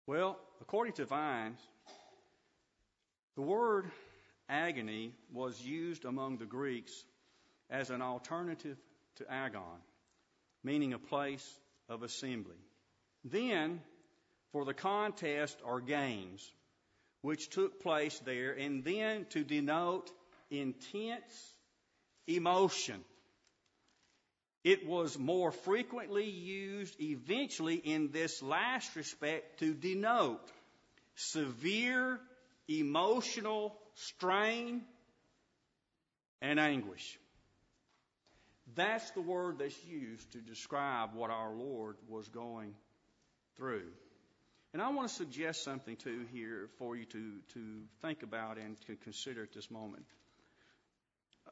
[0.06, 1.60] Well, according to Vines,
[3.36, 3.86] the word
[4.48, 6.92] agony was used among the Greeks
[7.70, 8.76] as an alternative
[9.16, 9.80] to agon,
[10.62, 11.46] meaning a place
[11.88, 12.56] of assembly.
[13.24, 13.80] Then,
[14.52, 16.48] for the contest or games,
[17.22, 20.10] which took place there, and then to denote
[20.50, 21.54] intense
[22.26, 23.02] emotion
[24.66, 30.40] it was more frequently used eventually in this last respect to denote
[31.14, 32.18] severe
[32.68, 34.82] emotional strain
[36.42, 37.16] and anguish.
[38.74, 42.74] That's the word that's used to describe what our Lord was going
[43.56, 43.86] through.
[44.72, 48.76] And I want to suggest something too here for you to, to think about and
[48.88, 50.06] to consider at this moment.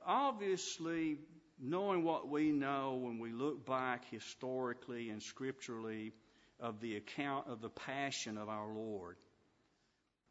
[0.04, 1.18] Obviously,
[1.60, 6.12] knowing what we know when we look back historically and scripturally
[6.60, 9.16] of the account of the passion of our Lord,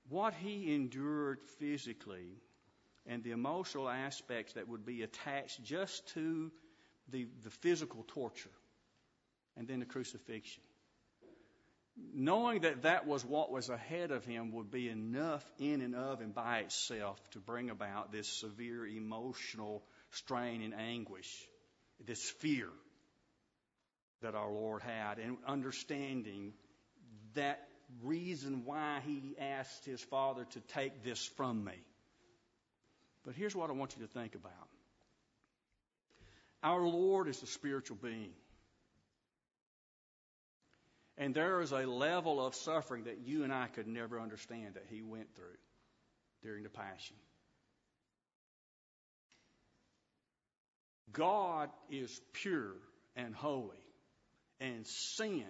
[0.09, 2.37] what he endured physically
[3.05, 6.51] and the emotional aspects that would be attached just to
[7.09, 8.49] the, the physical torture
[9.57, 10.63] and then the crucifixion.
[12.15, 16.21] Knowing that that was what was ahead of him would be enough in and of
[16.21, 21.29] and by itself to bring about this severe emotional strain and anguish,
[22.05, 22.69] this fear
[24.21, 26.53] that our Lord had, and understanding
[27.33, 27.67] that
[28.01, 31.73] reason why he asked his Father to take this from me.
[33.25, 34.51] But here's what I want you to think about
[36.61, 38.31] our Lord is a spiritual being.
[41.17, 44.85] And there is a level of suffering that you and I could never understand that
[44.89, 45.57] he went through
[46.41, 47.17] during the Passion.
[51.13, 52.75] God is pure
[53.15, 53.77] and holy,
[54.59, 55.45] and sin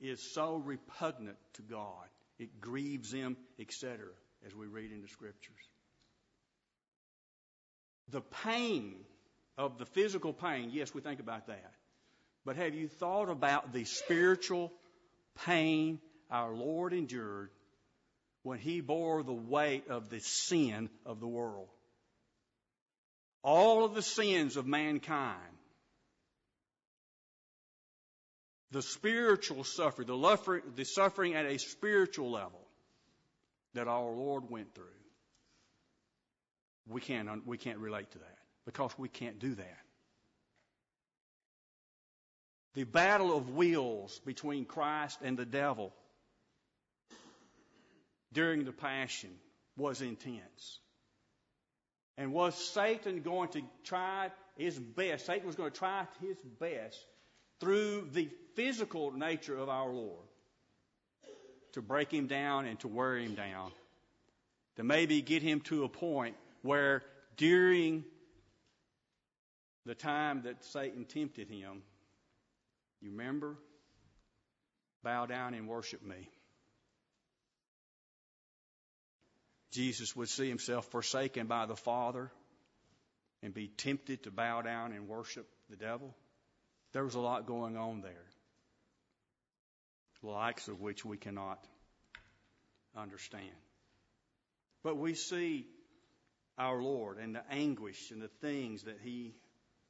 [0.00, 2.06] is so repugnant to God.
[2.38, 3.98] It grieves him, etc.,
[4.46, 5.54] as we read in the scriptures.
[8.10, 8.94] The pain
[9.58, 11.72] of the physical pain, yes, we think about that.
[12.44, 14.72] But have you thought about the spiritual
[15.44, 15.98] pain
[16.30, 17.50] our Lord endured
[18.42, 21.68] when he bore the weight of the sin of the world?
[23.42, 25.36] All of the sins of mankind.
[28.70, 30.08] The spiritual suffering,
[30.74, 32.60] the, suffering at a spiritual level
[33.74, 34.84] that our Lord went through.
[36.86, 39.78] We can't, we can't relate to that because we can't do that.
[42.74, 45.92] The battle of wills between Christ and the devil
[48.32, 49.30] during the Passion
[49.76, 50.80] was intense.
[52.18, 55.24] And was Satan going to try his best?
[55.24, 56.98] Satan was going to try his best
[57.60, 60.26] through the physical nature of our Lord
[61.72, 63.70] to break him down and to wear him down.
[64.76, 67.04] To maybe get him to a point where
[67.36, 68.04] during
[69.86, 71.82] the time that Satan tempted him,
[73.00, 73.56] you remember?
[75.04, 76.28] Bow down and worship me.
[79.70, 82.30] Jesus would see himself forsaken by the Father
[83.42, 86.14] and be tempted to bow down and worship the devil.
[86.92, 88.26] There was a lot going on there,
[90.22, 91.62] the likes of which we cannot
[92.96, 93.44] understand.
[94.82, 95.66] But we see
[96.56, 99.34] our Lord and the anguish and the things that he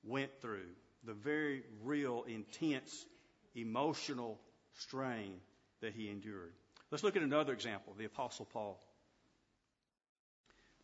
[0.02, 0.66] went through,
[1.04, 3.06] the very real, intense,
[3.54, 4.38] emotional
[4.74, 5.40] strain
[5.80, 6.52] that he endured.
[6.90, 8.80] Let's look at another example, the Apostle Paul.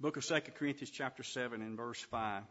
[0.00, 2.42] Book of 2 Corinthians chapter 7 and verse 5.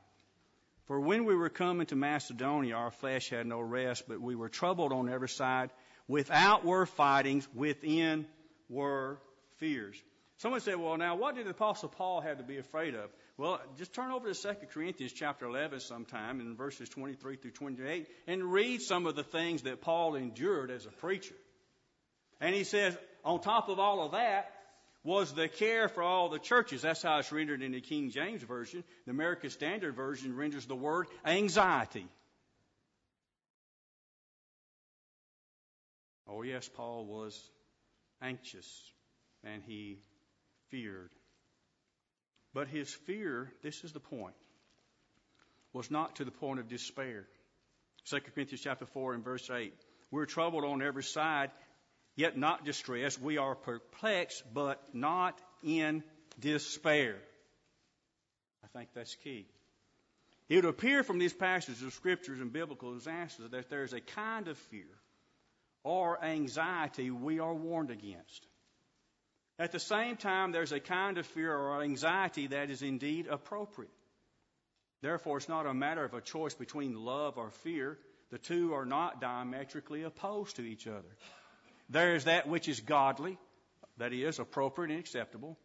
[0.86, 4.50] For when we were coming to Macedonia, our flesh had no rest, but we were
[4.50, 5.70] troubled on every side.
[6.08, 8.26] Without were fightings, within
[8.70, 9.20] were
[9.58, 10.02] fears.
[10.38, 13.10] Someone said, well, now, what did the Apostle Paul have to be afraid of?
[13.38, 18.08] Well, just turn over to 2 Corinthians chapter 11 sometime in verses 23 through 28
[18.28, 21.36] and read some of the things that Paul endured as a preacher.
[22.42, 24.53] And he says, on top of all of that,
[25.04, 26.82] was the care for all the churches.
[26.82, 28.84] That's how it's rendered in the King James Version.
[29.06, 32.08] The American Standard Version renders the word anxiety.
[36.28, 37.40] Oh, yes, Paul was
[38.22, 38.68] anxious
[39.44, 40.00] and he
[40.70, 41.10] feared.
[42.54, 44.36] But his fear, this is the point,
[45.74, 47.26] was not to the point of despair.
[48.10, 49.74] 2 Corinthians chapter 4 and verse 8.
[50.12, 51.52] We're troubled on every side,
[52.16, 53.22] yet not distressed.
[53.22, 56.04] We are perplexed, but not in
[56.40, 57.16] despair.
[58.64, 59.46] I think that's key.
[60.50, 64.48] It would appear from these passages of scriptures and biblical disasters that there's a kind
[64.48, 64.86] of fear
[65.84, 68.48] or anxiety we are warned against.
[69.60, 73.92] At the same time, there's a kind of fear or anxiety that is indeed appropriate.
[75.02, 77.98] Therefore, it's not a matter of a choice between love or fear.
[78.32, 81.18] The two are not diametrically opposed to each other.
[81.94, 83.38] There is that which is godly,
[83.98, 85.60] that is, appropriate and acceptable,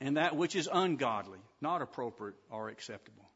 [0.00, 3.28] and that which is ungodly, not appropriate or acceptable.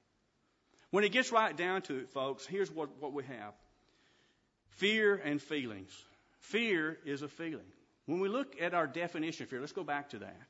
[0.91, 3.55] When it gets right down to it, folks, here's what, what we have
[4.76, 5.91] fear and feelings.
[6.38, 7.66] Fear is a feeling.
[8.07, 10.41] When we look at our definition of fear, let's go back to that.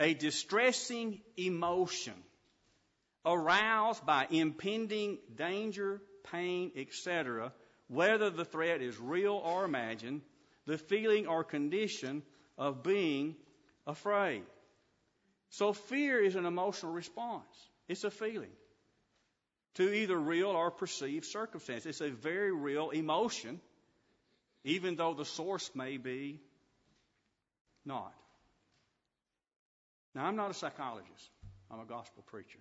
[0.00, 2.14] A distressing emotion
[3.24, 7.52] aroused by impending danger, pain, etc.,
[7.86, 10.22] whether the threat is real or imagined,
[10.70, 12.22] the feeling or condition
[12.56, 13.34] of being
[13.88, 14.44] afraid.
[15.48, 17.68] So fear is an emotional response.
[17.88, 18.52] It's a feeling
[19.74, 21.86] to either real or perceived circumstance.
[21.86, 23.60] It's a very real emotion,
[24.62, 26.38] even though the source may be
[27.84, 28.14] not.
[30.14, 31.30] Now, I'm not a psychologist.
[31.68, 32.60] I'm a gospel preacher.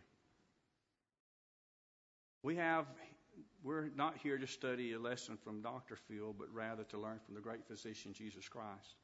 [2.42, 2.88] We have,
[3.64, 5.96] we're not here to study a lesson from Dr.
[5.96, 8.96] Phil, but rather to learn from the great physician, Jesus Christ.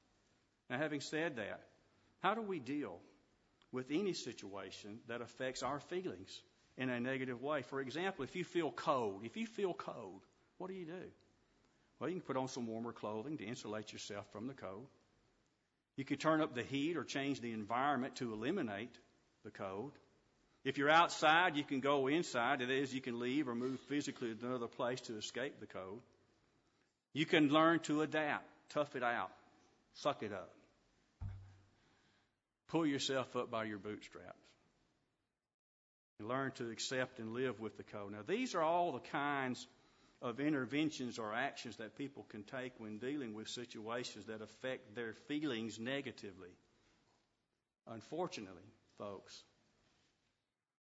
[0.69, 1.61] Now, having said that,
[2.21, 2.99] how do we deal
[3.71, 6.41] with any situation that affects our feelings
[6.77, 7.61] in a negative way?
[7.61, 10.21] For example, if you feel cold, if you feel cold,
[10.57, 11.11] what do you do?
[11.99, 14.87] Well, you can put on some warmer clothing to insulate yourself from the cold.
[15.97, 18.97] You can turn up the heat or change the environment to eliminate
[19.43, 19.93] the cold.
[20.65, 22.59] If you're outside, you can go inside.
[22.59, 26.01] That is, you can leave or move physically to another place to escape the cold.
[27.13, 29.29] You can learn to adapt, tough it out,
[29.93, 30.51] suck it up.
[32.69, 34.33] Pull yourself up by your bootstraps.
[36.17, 38.11] And learn to accept and live with the cold.
[38.13, 39.67] Now, these are all the kinds
[40.21, 45.13] of interventions or actions that people can take when dealing with situations that affect their
[45.27, 46.49] feelings negatively.
[47.87, 48.63] Unfortunately,
[48.97, 49.43] folks,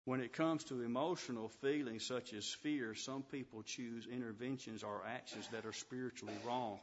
[0.06, 5.48] when it comes to emotional feelings such as fear, some people choose interventions or actions
[5.52, 6.80] that are spiritually wrong,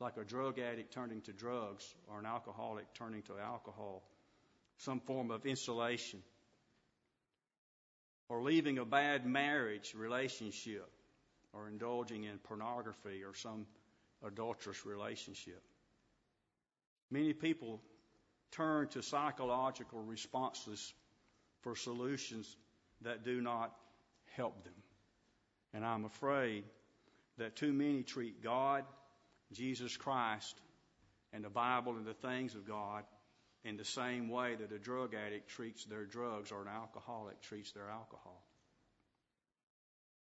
[0.00, 4.02] like a drug addict turning to drugs or an alcoholic turning to alcohol,
[4.78, 6.20] some form of insulation,
[8.28, 10.90] or leaving a bad marriage relationship,
[11.52, 13.64] or indulging in pornography or some
[14.26, 15.62] adulterous relationship.
[17.12, 17.80] Many people
[18.50, 20.92] turn to psychological responses
[21.66, 22.56] for solutions
[23.02, 23.74] that do not
[24.36, 24.72] help them.
[25.74, 26.62] And I'm afraid
[27.38, 28.84] that too many treat God,
[29.52, 30.54] Jesus Christ,
[31.32, 33.02] and the Bible and the things of God
[33.64, 37.72] in the same way that a drug addict treats their drugs or an alcoholic treats
[37.72, 38.40] their alcohol.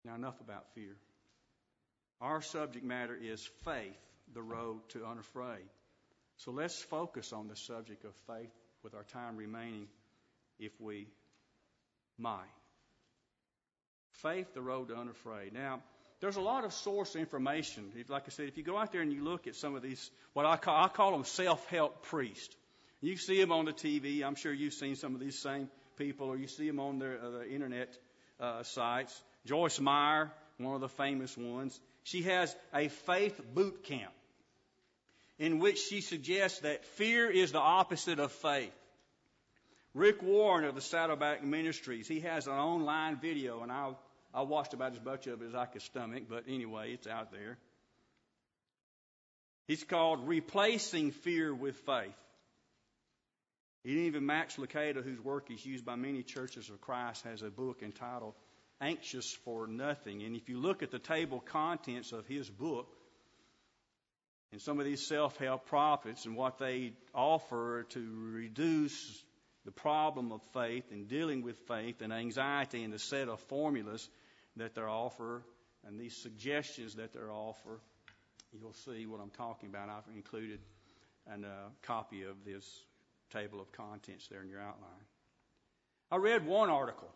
[0.06, 0.96] Now, enough about fear.
[2.22, 4.00] Our subject matter is faith,
[4.34, 5.68] the road to unafraid.
[6.38, 9.88] So let's focus on the subject of faith with our time remaining
[10.58, 11.10] if we
[12.18, 12.45] might.
[14.22, 15.53] Faith, the road to unafraid.
[15.53, 15.82] Now,
[16.22, 17.91] there's a lot of source information.
[18.07, 20.09] Like I said, if you go out there and you look at some of these,
[20.34, 22.55] what I call, I call them self-help priests.
[23.01, 24.24] You see them on the TV.
[24.24, 27.20] I'm sure you've seen some of these same people, or you see them on their
[27.22, 27.97] uh, the internet
[28.39, 29.22] uh, sites.
[29.45, 34.14] Joyce Meyer, one of the famous ones, she has a faith boot camp
[35.38, 38.72] in which she suggests that fear is the opposite of faith.
[39.94, 43.94] Rick Warren of the Saddleback Ministries, he has an online video, and I
[44.34, 47.32] I watched about as much of it as I could stomach, but anyway, it's out
[47.32, 47.58] there.
[49.68, 52.16] It's called Replacing Fear with Faith.
[53.86, 57.84] Even Max Lucado, whose work is used by many churches of Christ, has a book
[57.84, 58.34] entitled
[58.82, 60.24] Anxious for Nothing.
[60.24, 62.88] And if you look at the table contents of his book,
[64.52, 69.24] and some of these self help prophets and what they offer to reduce
[69.66, 74.07] the problem of faith and dealing with faith and anxiety and the set of formulas
[74.57, 75.41] that they're offer
[75.86, 77.80] and these suggestions that they're offer,
[78.51, 79.89] you'll see what I'm talking about.
[79.89, 80.59] I've included
[81.28, 82.66] a uh, copy of this
[83.32, 84.89] table of contents there in your outline.
[86.11, 87.09] I read one article,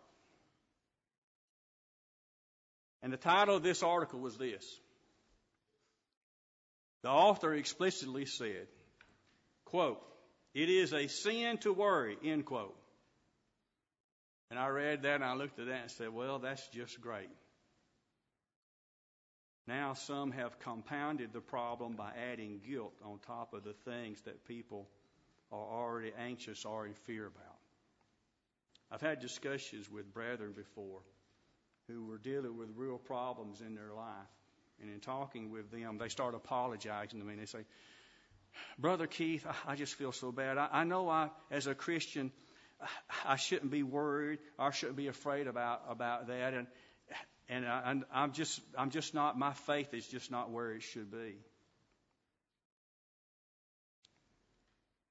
[3.03, 4.65] and the title of this article was this.
[7.03, 8.67] The author explicitly said,
[9.65, 10.01] quote,
[10.57, 12.75] it is a sin to worry, end quote.
[14.49, 17.29] And I read that and I looked at that and said, well, that's just great.
[19.67, 24.47] Now some have compounded the problem by adding guilt on top of the things that
[24.47, 24.87] people
[25.51, 27.59] are already anxious or in fear about.
[28.89, 31.01] I've had discussions with brethren before
[31.87, 34.31] who were dealing with real problems in their life.
[34.81, 37.33] And in talking with them, they start apologizing to me.
[37.33, 37.65] And they say,
[38.77, 40.57] Brother Keith, I just feel so bad.
[40.57, 42.31] I, know I, as a Christian,
[43.25, 44.39] I shouldn't be worried.
[44.57, 46.53] I shouldn't be afraid about about that.
[46.53, 46.67] And
[47.49, 49.37] and I'm just I'm just not.
[49.37, 51.35] My faith is just not where it should be.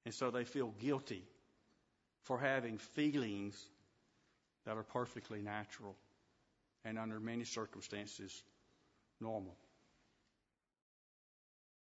[0.05, 1.23] And so they feel guilty
[2.23, 3.61] for having feelings
[4.65, 5.97] that are perfectly natural
[6.85, 8.43] and under many circumstances
[9.19, 9.55] normal.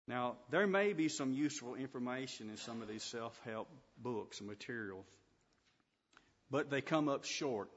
[0.08, 4.48] Now, there may be some useful information in some of these self help books and
[4.48, 5.04] materials,
[6.50, 7.68] but they come up short.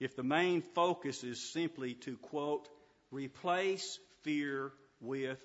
[0.00, 2.68] If the main focus is simply to, quote,
[3.12, 5.38] replace fear with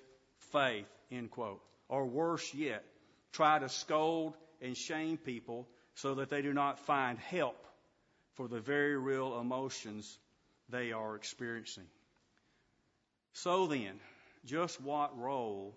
[0.52, 1.60] faith, end quote.
[1.88, 2.84] or worse yet,
[3.32, 7.66] try to scold and shame people so that they do not find help
[8.34, 10.18] for the very real emotions
[10.68, 11.86] they are experiencing.
[13.32, 14.00] So then,
[14.44, 15.76] just what role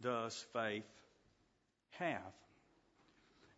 [0.00, 0.84] does faith
[1.98, 2.32] have?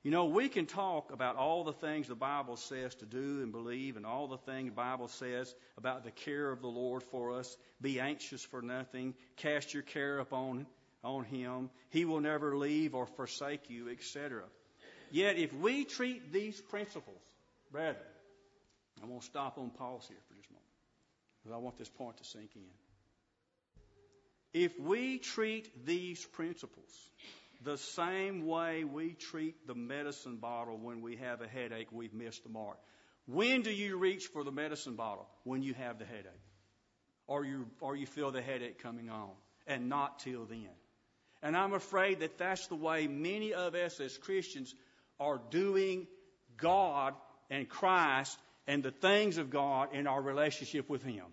[0.02, 3.50] You know, we can talk about all the things the Bible says to do and
[3.52, 7.38] believe, and all the things the Bible says about the care of the Lord for
[7.38, 7.56] us.
[7.80, 9.14] Be anxious for nothing.
[9.36, 10.66] Cast your care upon
[11.02, 11.70] on Him.
[11.88, 14.42] He will never leave or forsake you, etc.
[15.10, 17.22] Yet, if we treat these principles,
[17.72, 18.04] brethren,
[19.02, 20.68] I'm going to stop on pause here for just a moment
[21.42, 22.83] because I want this point to sink in.
[24.54, 27.10] If we treat these principles
[27.64, 32.44] the same way we treat the medicine bottle when we have a headache, we've missed
[32.44, 32.78] the mark.
[33.26, 35.26] When do you reach for the medicine bottle?
[35.42, 36.30] When you have the headache.
[37.26, 39.30] Or you, or you feel the headache coming on,
[39.66, 40.68] and not till then.
[41.42, 44.74] And I'm afraid that that's the way many of us as Christians
[45.18, 46.06] are doing
[46.58, 47.14] God
[47.50, 51.24] and Christ and the things of God in our relationship with Him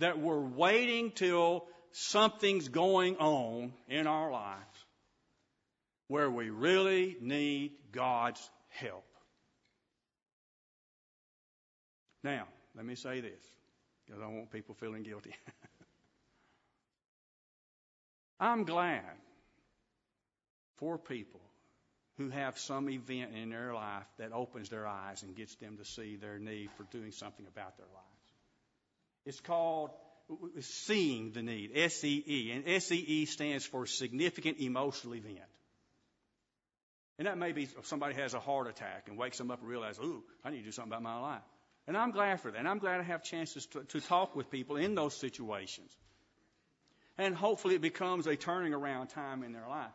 [0.00, 4.84] that we're waiting till something's going on in our lives
[6.08, 9.04] where we really need God's help.
[12.24, 12.46] Now,
[12.76, 13.40] let me say this,
[14.04, 15.34] because I want people feeling guilty.
[18.40, 19.04] I'm glad
[20.76, 21.40] for people
[22.16, 25.84] who have some event in their life that opens their eyes and gets them to
[25.84, 28.09] see their need for doing something about their life.
[29.24, 29.90] It's called
[30.60, 32.52] seeing the need, S-E-E.
[32.52, 35.38] And S-E-E stands for significant emotional event.
[37.18, 40.00] And that may be somebody has a heart attack and wakes them up and realizes,
[40.02, 41.42] ooh, I need to do something about my life.
[41.86, 42.58] And I'm glad for that.
[42.58, 45.90] And I'm glad I have chances to, to talk with people in those situations.
[47.18, 49.90] And hopefully it becomes a turning around time in their life.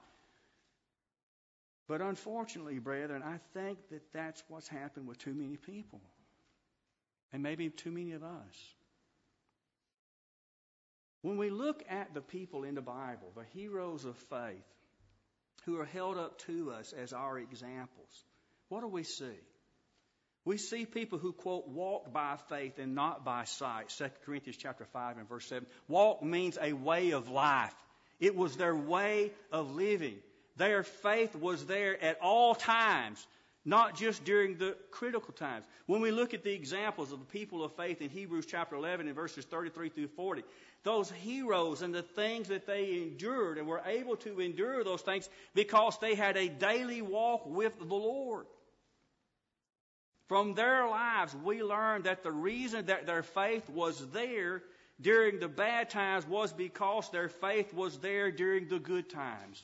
[1.88, 6.02] But unfortunately, brethren, I think that that's what's happened with too many people.
[7.32, 8.76] And maybe too many of us.
[11.26, 14.64] When we look at the people in the Bible, the heroes of faith,
[15.64, 18.26] who are held up to us as our examples,
[18.70, 19.40] what do we see?
[20.46, 23.90] We see people who quote walked by faith and not by sight.
[23.98, 25.66] 2 Corinthians chapter 5 and verse 7.
[25.88, 27.74] Walk means a way of life.
[28.20, 30.20] It was their way of living.
[30.58, 33.26] Their faith was there at all times
[33.66, 35.66] not just during the critical times.
[35.88, 39.08] When we look at the examples of the people of faith in Hebrews chapter 11
[39.08, 40.44] and verses 33 through 40,
[40.84, 45.28] those heroes and the things that they endured and were able to endure those things
[45.56, 48.46] because they had a daily walk with the Lord.
[50.28, 54.62] From their lives, we learn that the reason that their faith was there
[55.02, 59.62] during the bad times was because their faith was there during the good times.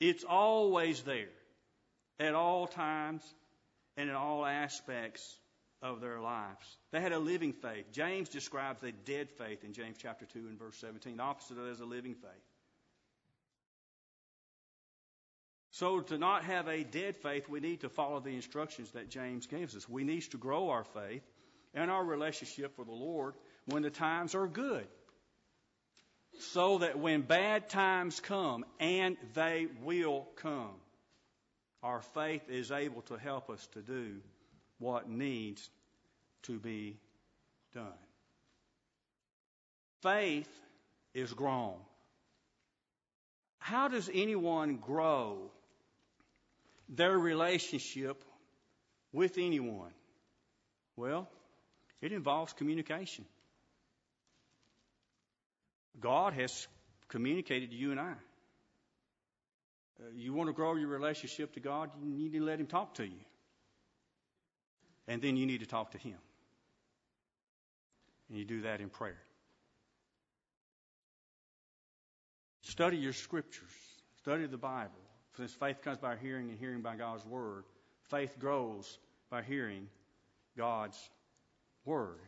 [0.00, 1.28] It's always there
[2.20, 3.22] at all times
[3.96, 5.38] and in all aspects
[5.82, 6.76] of their lives.
[6.90, 7.92] They had a living faith.
[7.92, 11.16] James describes a dead faith in James chapter 2 and verse 17.
[11.16, 12.30] The opposite of that is a living faith.
[15.70, 19.46] So to not have a dead faith, we need to follow the instructions that James
[19.46, 19.88] gives us.
[19.88, 21.22] We need to grow our faith
[21.74, 23.34] and our relationship with the Lord
[23.66, 24.86] when the times are good.
[26.40, 30.74] So that when bad times come, and they will come,
[31.82, 34.16] our faith is able to help us to do
[34.78, 35.68] what needs
[36.42, 36.96] to be
[37.74, 37.86] done.
[40.02, 40.48] Faith
[41.14, 41.74] is grown.
[43.58, 45.50] How does anyone grow
[46.88, 48.22] their relationship
[49.12, 49.92] with anyone?
[50.96, 51.28] Well,
[52.00, 53.24] it involves communication.
[56.00, 56.66] God has
[57.08, 58.14] communicated to you and I.
[60.00, 62.94] Uh, you want to grow your relationship to God, you need to let Him talk
[62.94, 63.20] to you.
[65.06, 66.16] And then you need to talk to Him.
[68.28, 69.18] And you do that in prayer.
[72.62, 73.70] Study your scriptures.
[74.18, 74.90] Study the Bible.
[75.36, 77.64] Since faith comes by hearing and hearing by God's Word,
[78.10, 78.98] faith grows
[79.30, 79.88] by hearing
[80.56, 80.98] God's
[81.84, 82.18] Word.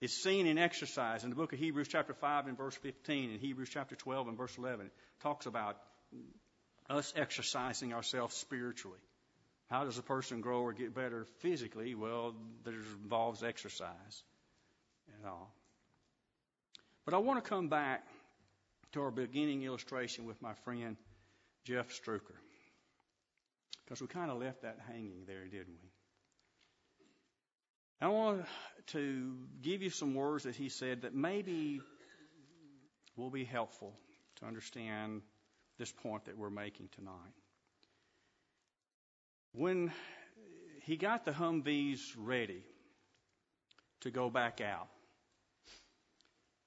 [0.00, 1.24] It's seen in exercise.
[1.24, 4.36] In the book of Hebrews, chapter 5, and verse 15, and Hebrews, chapter 12, and
[4.36, 4.92] verse 11, it
[5.22, 5.78] talks about
[6.88, 8.98] us exercising ourselves spiritually.
[9.70, 11.94] How does a person grow or get better physically?
[11.94, 14.22] Well, that involves exercise
[15.16, 15.54] and all.
[17.04, 18.06] But I want to come back
[18.92, 20.96] to our beginning illustration with my friend
[21.64, 22.38] Jeff Struecker.
[23.84, 25.90] Because we kind of left that hanging there, didn't we?
[28.00, 28.44] I want
[28.88, 31.80] to give you some words that he said that maybe
[33.16, 33.94] will be helpful
[34.36, 35.22] to understand
[35.78, 37.34] this point that we're making tonight.
[39.52, 39.92] When
[40.82, 42.62] he got the Humvees ready
[44.00, 44.88] to go back out,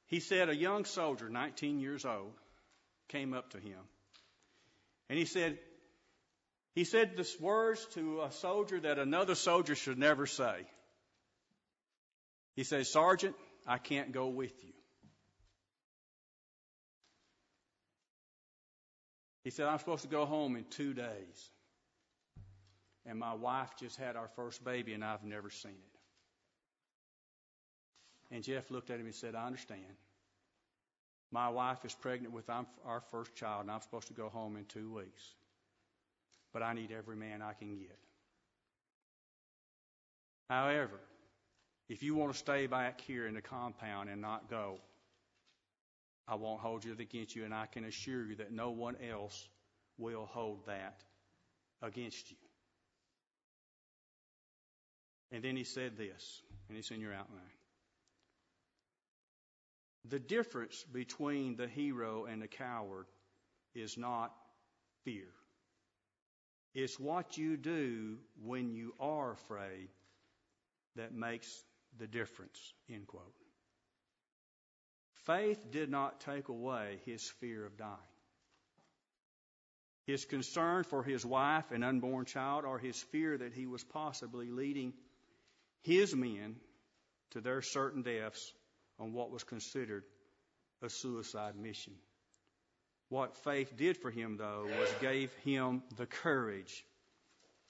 [0.08, 2.32] he said a young soldier, 19 years old,
[3.10, 3.80] came up to him.
[5.10, 5.58] And he said,
[6.74, 10.66] he said this words to a soldier that another soldier should never say.
[12.56, 13.36] He said, Sergeant,
[13.68, 14.74] I can't go with you.
[19.48, 21.52] He said, I'm supposed to go home in two days.
[23.06, 26.00] And my wife just had our first baby, and I've never seen it.
[28.36, 29.86] And Jeff looked at him and said, I understand.
[31.32, 34.66] My wife is pregnant with our first child, and I'm supposed to go home in
[34.66, 35.24] two weeks.
[36.52, 37.98] But I need every man I can get.
[40.50, 41.00] However,
[41.88, 44.82] if you want to stay back here in the compound and not go,
[46.28, 49.48] I won't hold it against you, and I can assure you that no one else
[49.98, 51.04] will hold that
[51.82, 52.38] against you.
[55.32, 57.42] And then he said this, and it's in your outline.
[60.10, 63.08] The difference between the hero and the coward
[63.76, 64.34] is not
[65.04, 65.28] fear.
[66.74, 69.90] It's what you do when you are afraid
[70.96, 71.64] that makes
[71.98, 72.74] the difference.
[72.90, 73.34] End quote.
[75.28, 77.92] Faith did not take away his fear of dying.
[80.06, 84.50] His concern for his wife and unborn child, or his fear that he was possibly
[84.50, 84.94] leading
[85.82, 86.56] his men
[87.32, 88.54] to their certain deaths
[89.00, 90.06] on what was considered
[90.82, 91.94] a suicide mission.
[93.10, 96.86] What faith did for him, though, was gave him the courage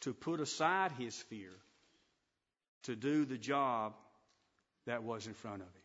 [0.02, 1.54] to put aside his fear
[2.84, 3.96] to do the job
[4.86, 5.77] that was in front of him.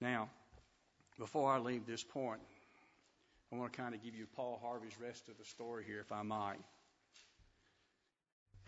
[0.00, 0.28] Now,
[1.18, 2.40] before I leave this point,
[3.52, 6.12] I want to kind of give you Paul Harvey's rest of the story here, if
[6.12, 6.58] I might.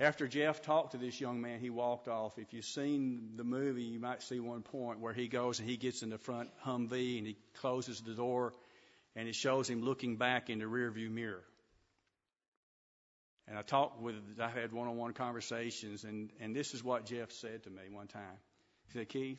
[0.00, 2.38] After Jeff talked to this young man, he walked off.
[2.38, 5.76] If you've seen the movie, you might see one point where he goes and he
[5.76, 8.52] gets in the front Humvee and he closes the door
[9.14, 11.44] and it shows him looking back in the rearview mirror.
[13.46, 17.64] And I talked with, I had one-on-one conversations, and, and this is what Jeff said
[17.64, 18.38] to me one time.
[18.86, 19.38] He said, Keith,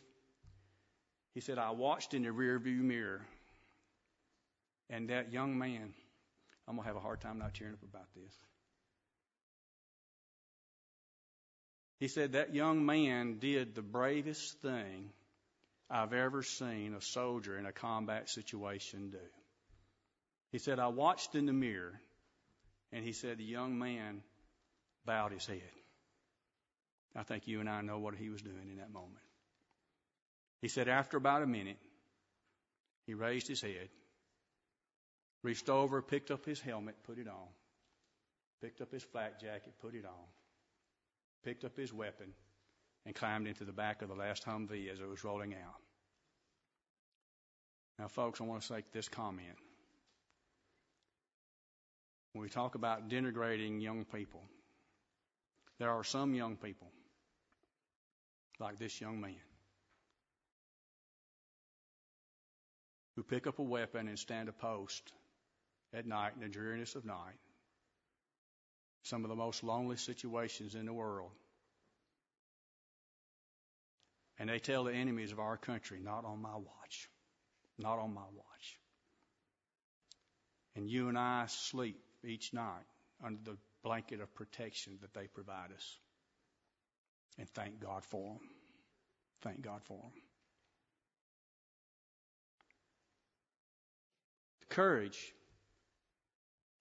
[1.34, 3.22] he said, I watched in the rearview mirror,
[4.90, 5.94] and that young man,
[6.68, 8.34] I'm going to have a hard time not tearing up about this.
[12.00, 15.10] He said, that young man did the bravest thing
[15.90, 19.18] I've ever seen a soldier in a combat situation do.
[20.52, 22.00] He said, I watched in the mirror
[22.92, 24.22] and he said the young man
[25.06, 25.62] bowed his head.
[27.16, 29.20] I think you and I know what he was doing in that moment.
[30.64, 31.76] He said after about a minute,
[33.06, 33.90] he raised his head,
[35.44, 37.50] reached over, picked up his helmet, put it on,
[38.62, 40.26] picked up his flak jacket, put it on,
[41.44, 42.28] picked up his weapon,
[43.06, 45.82] and climbed into the back of the last Humvee as it was rolling out.
[48.00, 49.58] Now, folks, I want to make this comment
[52.32, 54.44] when we talk about denigrating young people,
[55.78, 56.88] there are some young people,
[58.62, 59.36] like this young man,
[63.16, 65.12] who pick up a weapon and stand a post
[65.94, 67.40] at night in the dreariness of night,
[69.04, 71.32] some of the most lonely situations in the world.
[74.40, 77.10] And they tell the enemies of our country, not on my watch.
[77.78, 78.80] Not on my watch.
[80.76, 82.86] And you and I sleep each night
[83.24, 85.98] under the blanket of protection that they provide us.
[87.38, 88.50] And thank God for them.
[89.42, 90.23] Thank God for them.
[94.74, 95.34] Courage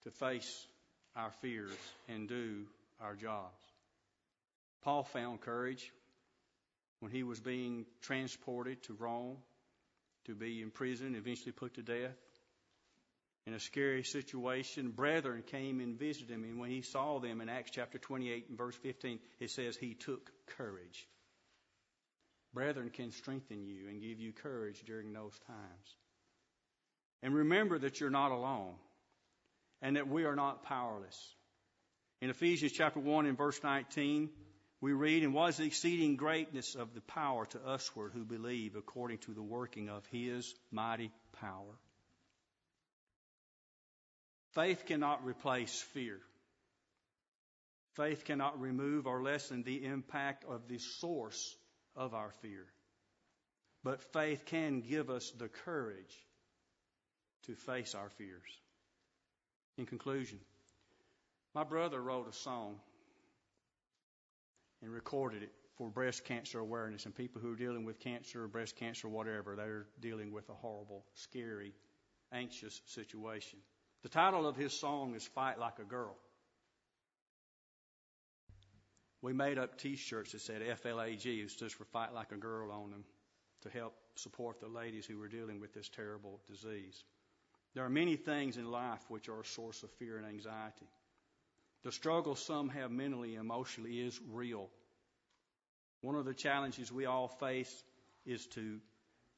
[0.03, 0.67] to face
[1.15, 1.77] our fears
[2.07, 2.65] and do
[3.01, 3.61] our jobs.
[4.83, 5.91] Paul found courage
[6.99, 9.37] when he was being transported to Rome
[10.25, 12.17] to be imprisoned, eventually put to death
[13.45, 16.43] in a scary situation, brethren came and visited him.
[16.43, 19.93] And when he saw them in Acts chapter 28 and verse 15, it says he
[19.93, 21.07] took courage.
[22.53, 25.95] Brethren can strengthen you and give you courage during those times.
[27.23, 28.75] And remember that you're not alone
[29.81, 31.17] and that we are not powerless.
[32.21, 34.29] In Ephesians chapter 1 and verse 19,
[34.81, 39.19] we read, And was the exceeding greatness of the power to usward who believe according
[39.19, 41.79] to the working of his mighty power.
[44.51, 46.19] Faith cannot replace fear.
[47.95, 51.55] Faith cannot remove or lessen the impact of the source
[51.95, 52.65] of our fear.
[53.83, 56.15] but faith can give us the courage
[57.43, 58.59] to face our fears.
[59.77, 60.39] In conclusion,
[61.55, 62.75] my brother wrote a song
[64.81, 68.75] and recorded it for breast cancer awareness and people who are dealing with cancer, breast
[68.75, 69.55] cancer, whatever.
[69.55, 71.73] They're dealing with a horrible, scary,
[72.31, 73.59] anxious situation.
[74.03, 76.15] The title of his song is Fight Like a Girl.
[79.21, 82.71] We made up t shirts that said FLAG, it stood for Fight Like a Girl
[82.71, 83.05] on them
[83.61, 87.03] to help support the ladies who were dealing with this terrible disease.
[87.73, 90.87] There are many things in life which are a source of fear and anxiety.
[91.83, 94.69] The struggle some have mentally and emotionally is real.
[96.01, 97.83] One of the challenges we all face
[98.25, 98.79] is to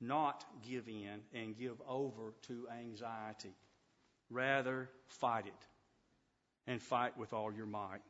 [0.02, 3.56] not give in and give over to anxiety.
[4.30, 5.68] Rather, fight it
[6.68, 8.02] and fight with all your might.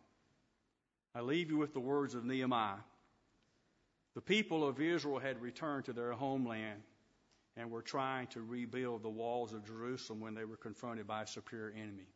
[1.13, 2.80] I leave you with the words of Nehemiah.
[4.15, 6.82] The people of Israel had returned to their homeland
[7.58, 11.28] and were trying to rebuild the walls of Jerusalem when they were confronted by a
[11.28, 12.08] superior enemy.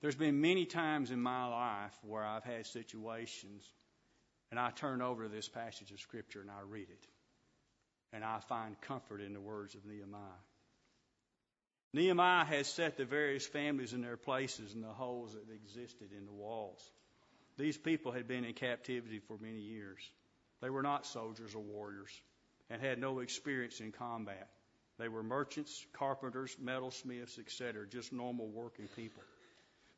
[0.00, 3.64] There's been many times in my life where I've had situations
[4.50, 7.06] and I turn over this passage of Scripture and I read it.
[8.12, 10.20] And I find comfort in the words of Nehemiah.
[11.92, 16.26] Nehemiah has set the various families in their places in the holes that existed in
[16.26, 16.80] the walls.
[17.56, 19.98] These people had been in captivity for many years.
[20.60, 22.12] They were not soldiers or warriors
[22.70, 24.48] and had no experience in combat.
[24.98, 29.22] They were merchants, carpenters, metalsmiths, etc., just normal working people.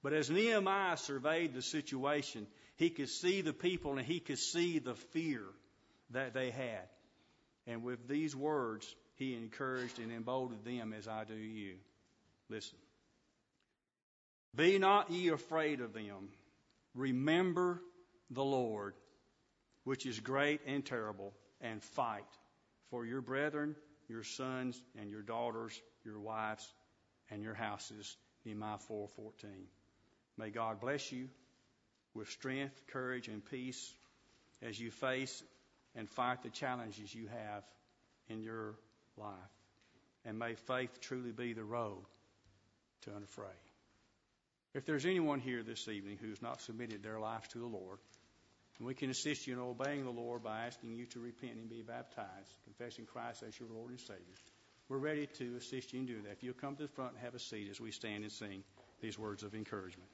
[0.02, 2.46] But as Nehemiah surveyed the situation,
[2.76, 5.42] he could see the people and he could see the fear
[6.10, 6.88] that they had.
[7.66, 11.74] And with these words, he encouraged and emboldened them as I do you.
[12.48, 12.78] Listen.
[14.54, 16.28] Be not ye afraid of them.
[16.94, 17.82] Remember
[18.30, 18.94] the Lord,
[19.84, 22.24] which is great and terrible, and fight
[22.90, 23.76] for your brethren,
[24.08, 26.72] your sons, and your daughters, your wives,
[27.30, 28.16] and your houses.
[28.44, 29.68] Nehemiah 4:14.
[30.36, 31.28] May God bless you
[32.14, 33.94] with strength, courage, and peace
[34.62, 35.42] as you face
[35.94, 37.64] and fight the challenges you have
[38.28, 38.76] in your
[39.16, 39.34] life.
[40.24, 42.04] And may faith truly be the road
[43.02, 43.50] to unafraid.
[44.74, 47.98] If there's anyone here this evening who's not submitted their life to the Lord,
[48.78, 51.68] and we can assist you in obeying the Lord by asking you to repent and
[51.68, 54.34] be baptized, confessing Christ as your Lord and Savior.
[54.88, 56.32] We're ready to assist you in doing that.
[56.32, 58.62] If you'll come to the front and have a seat as we stand and sing
[59.00, 60.08] these words of encouragement.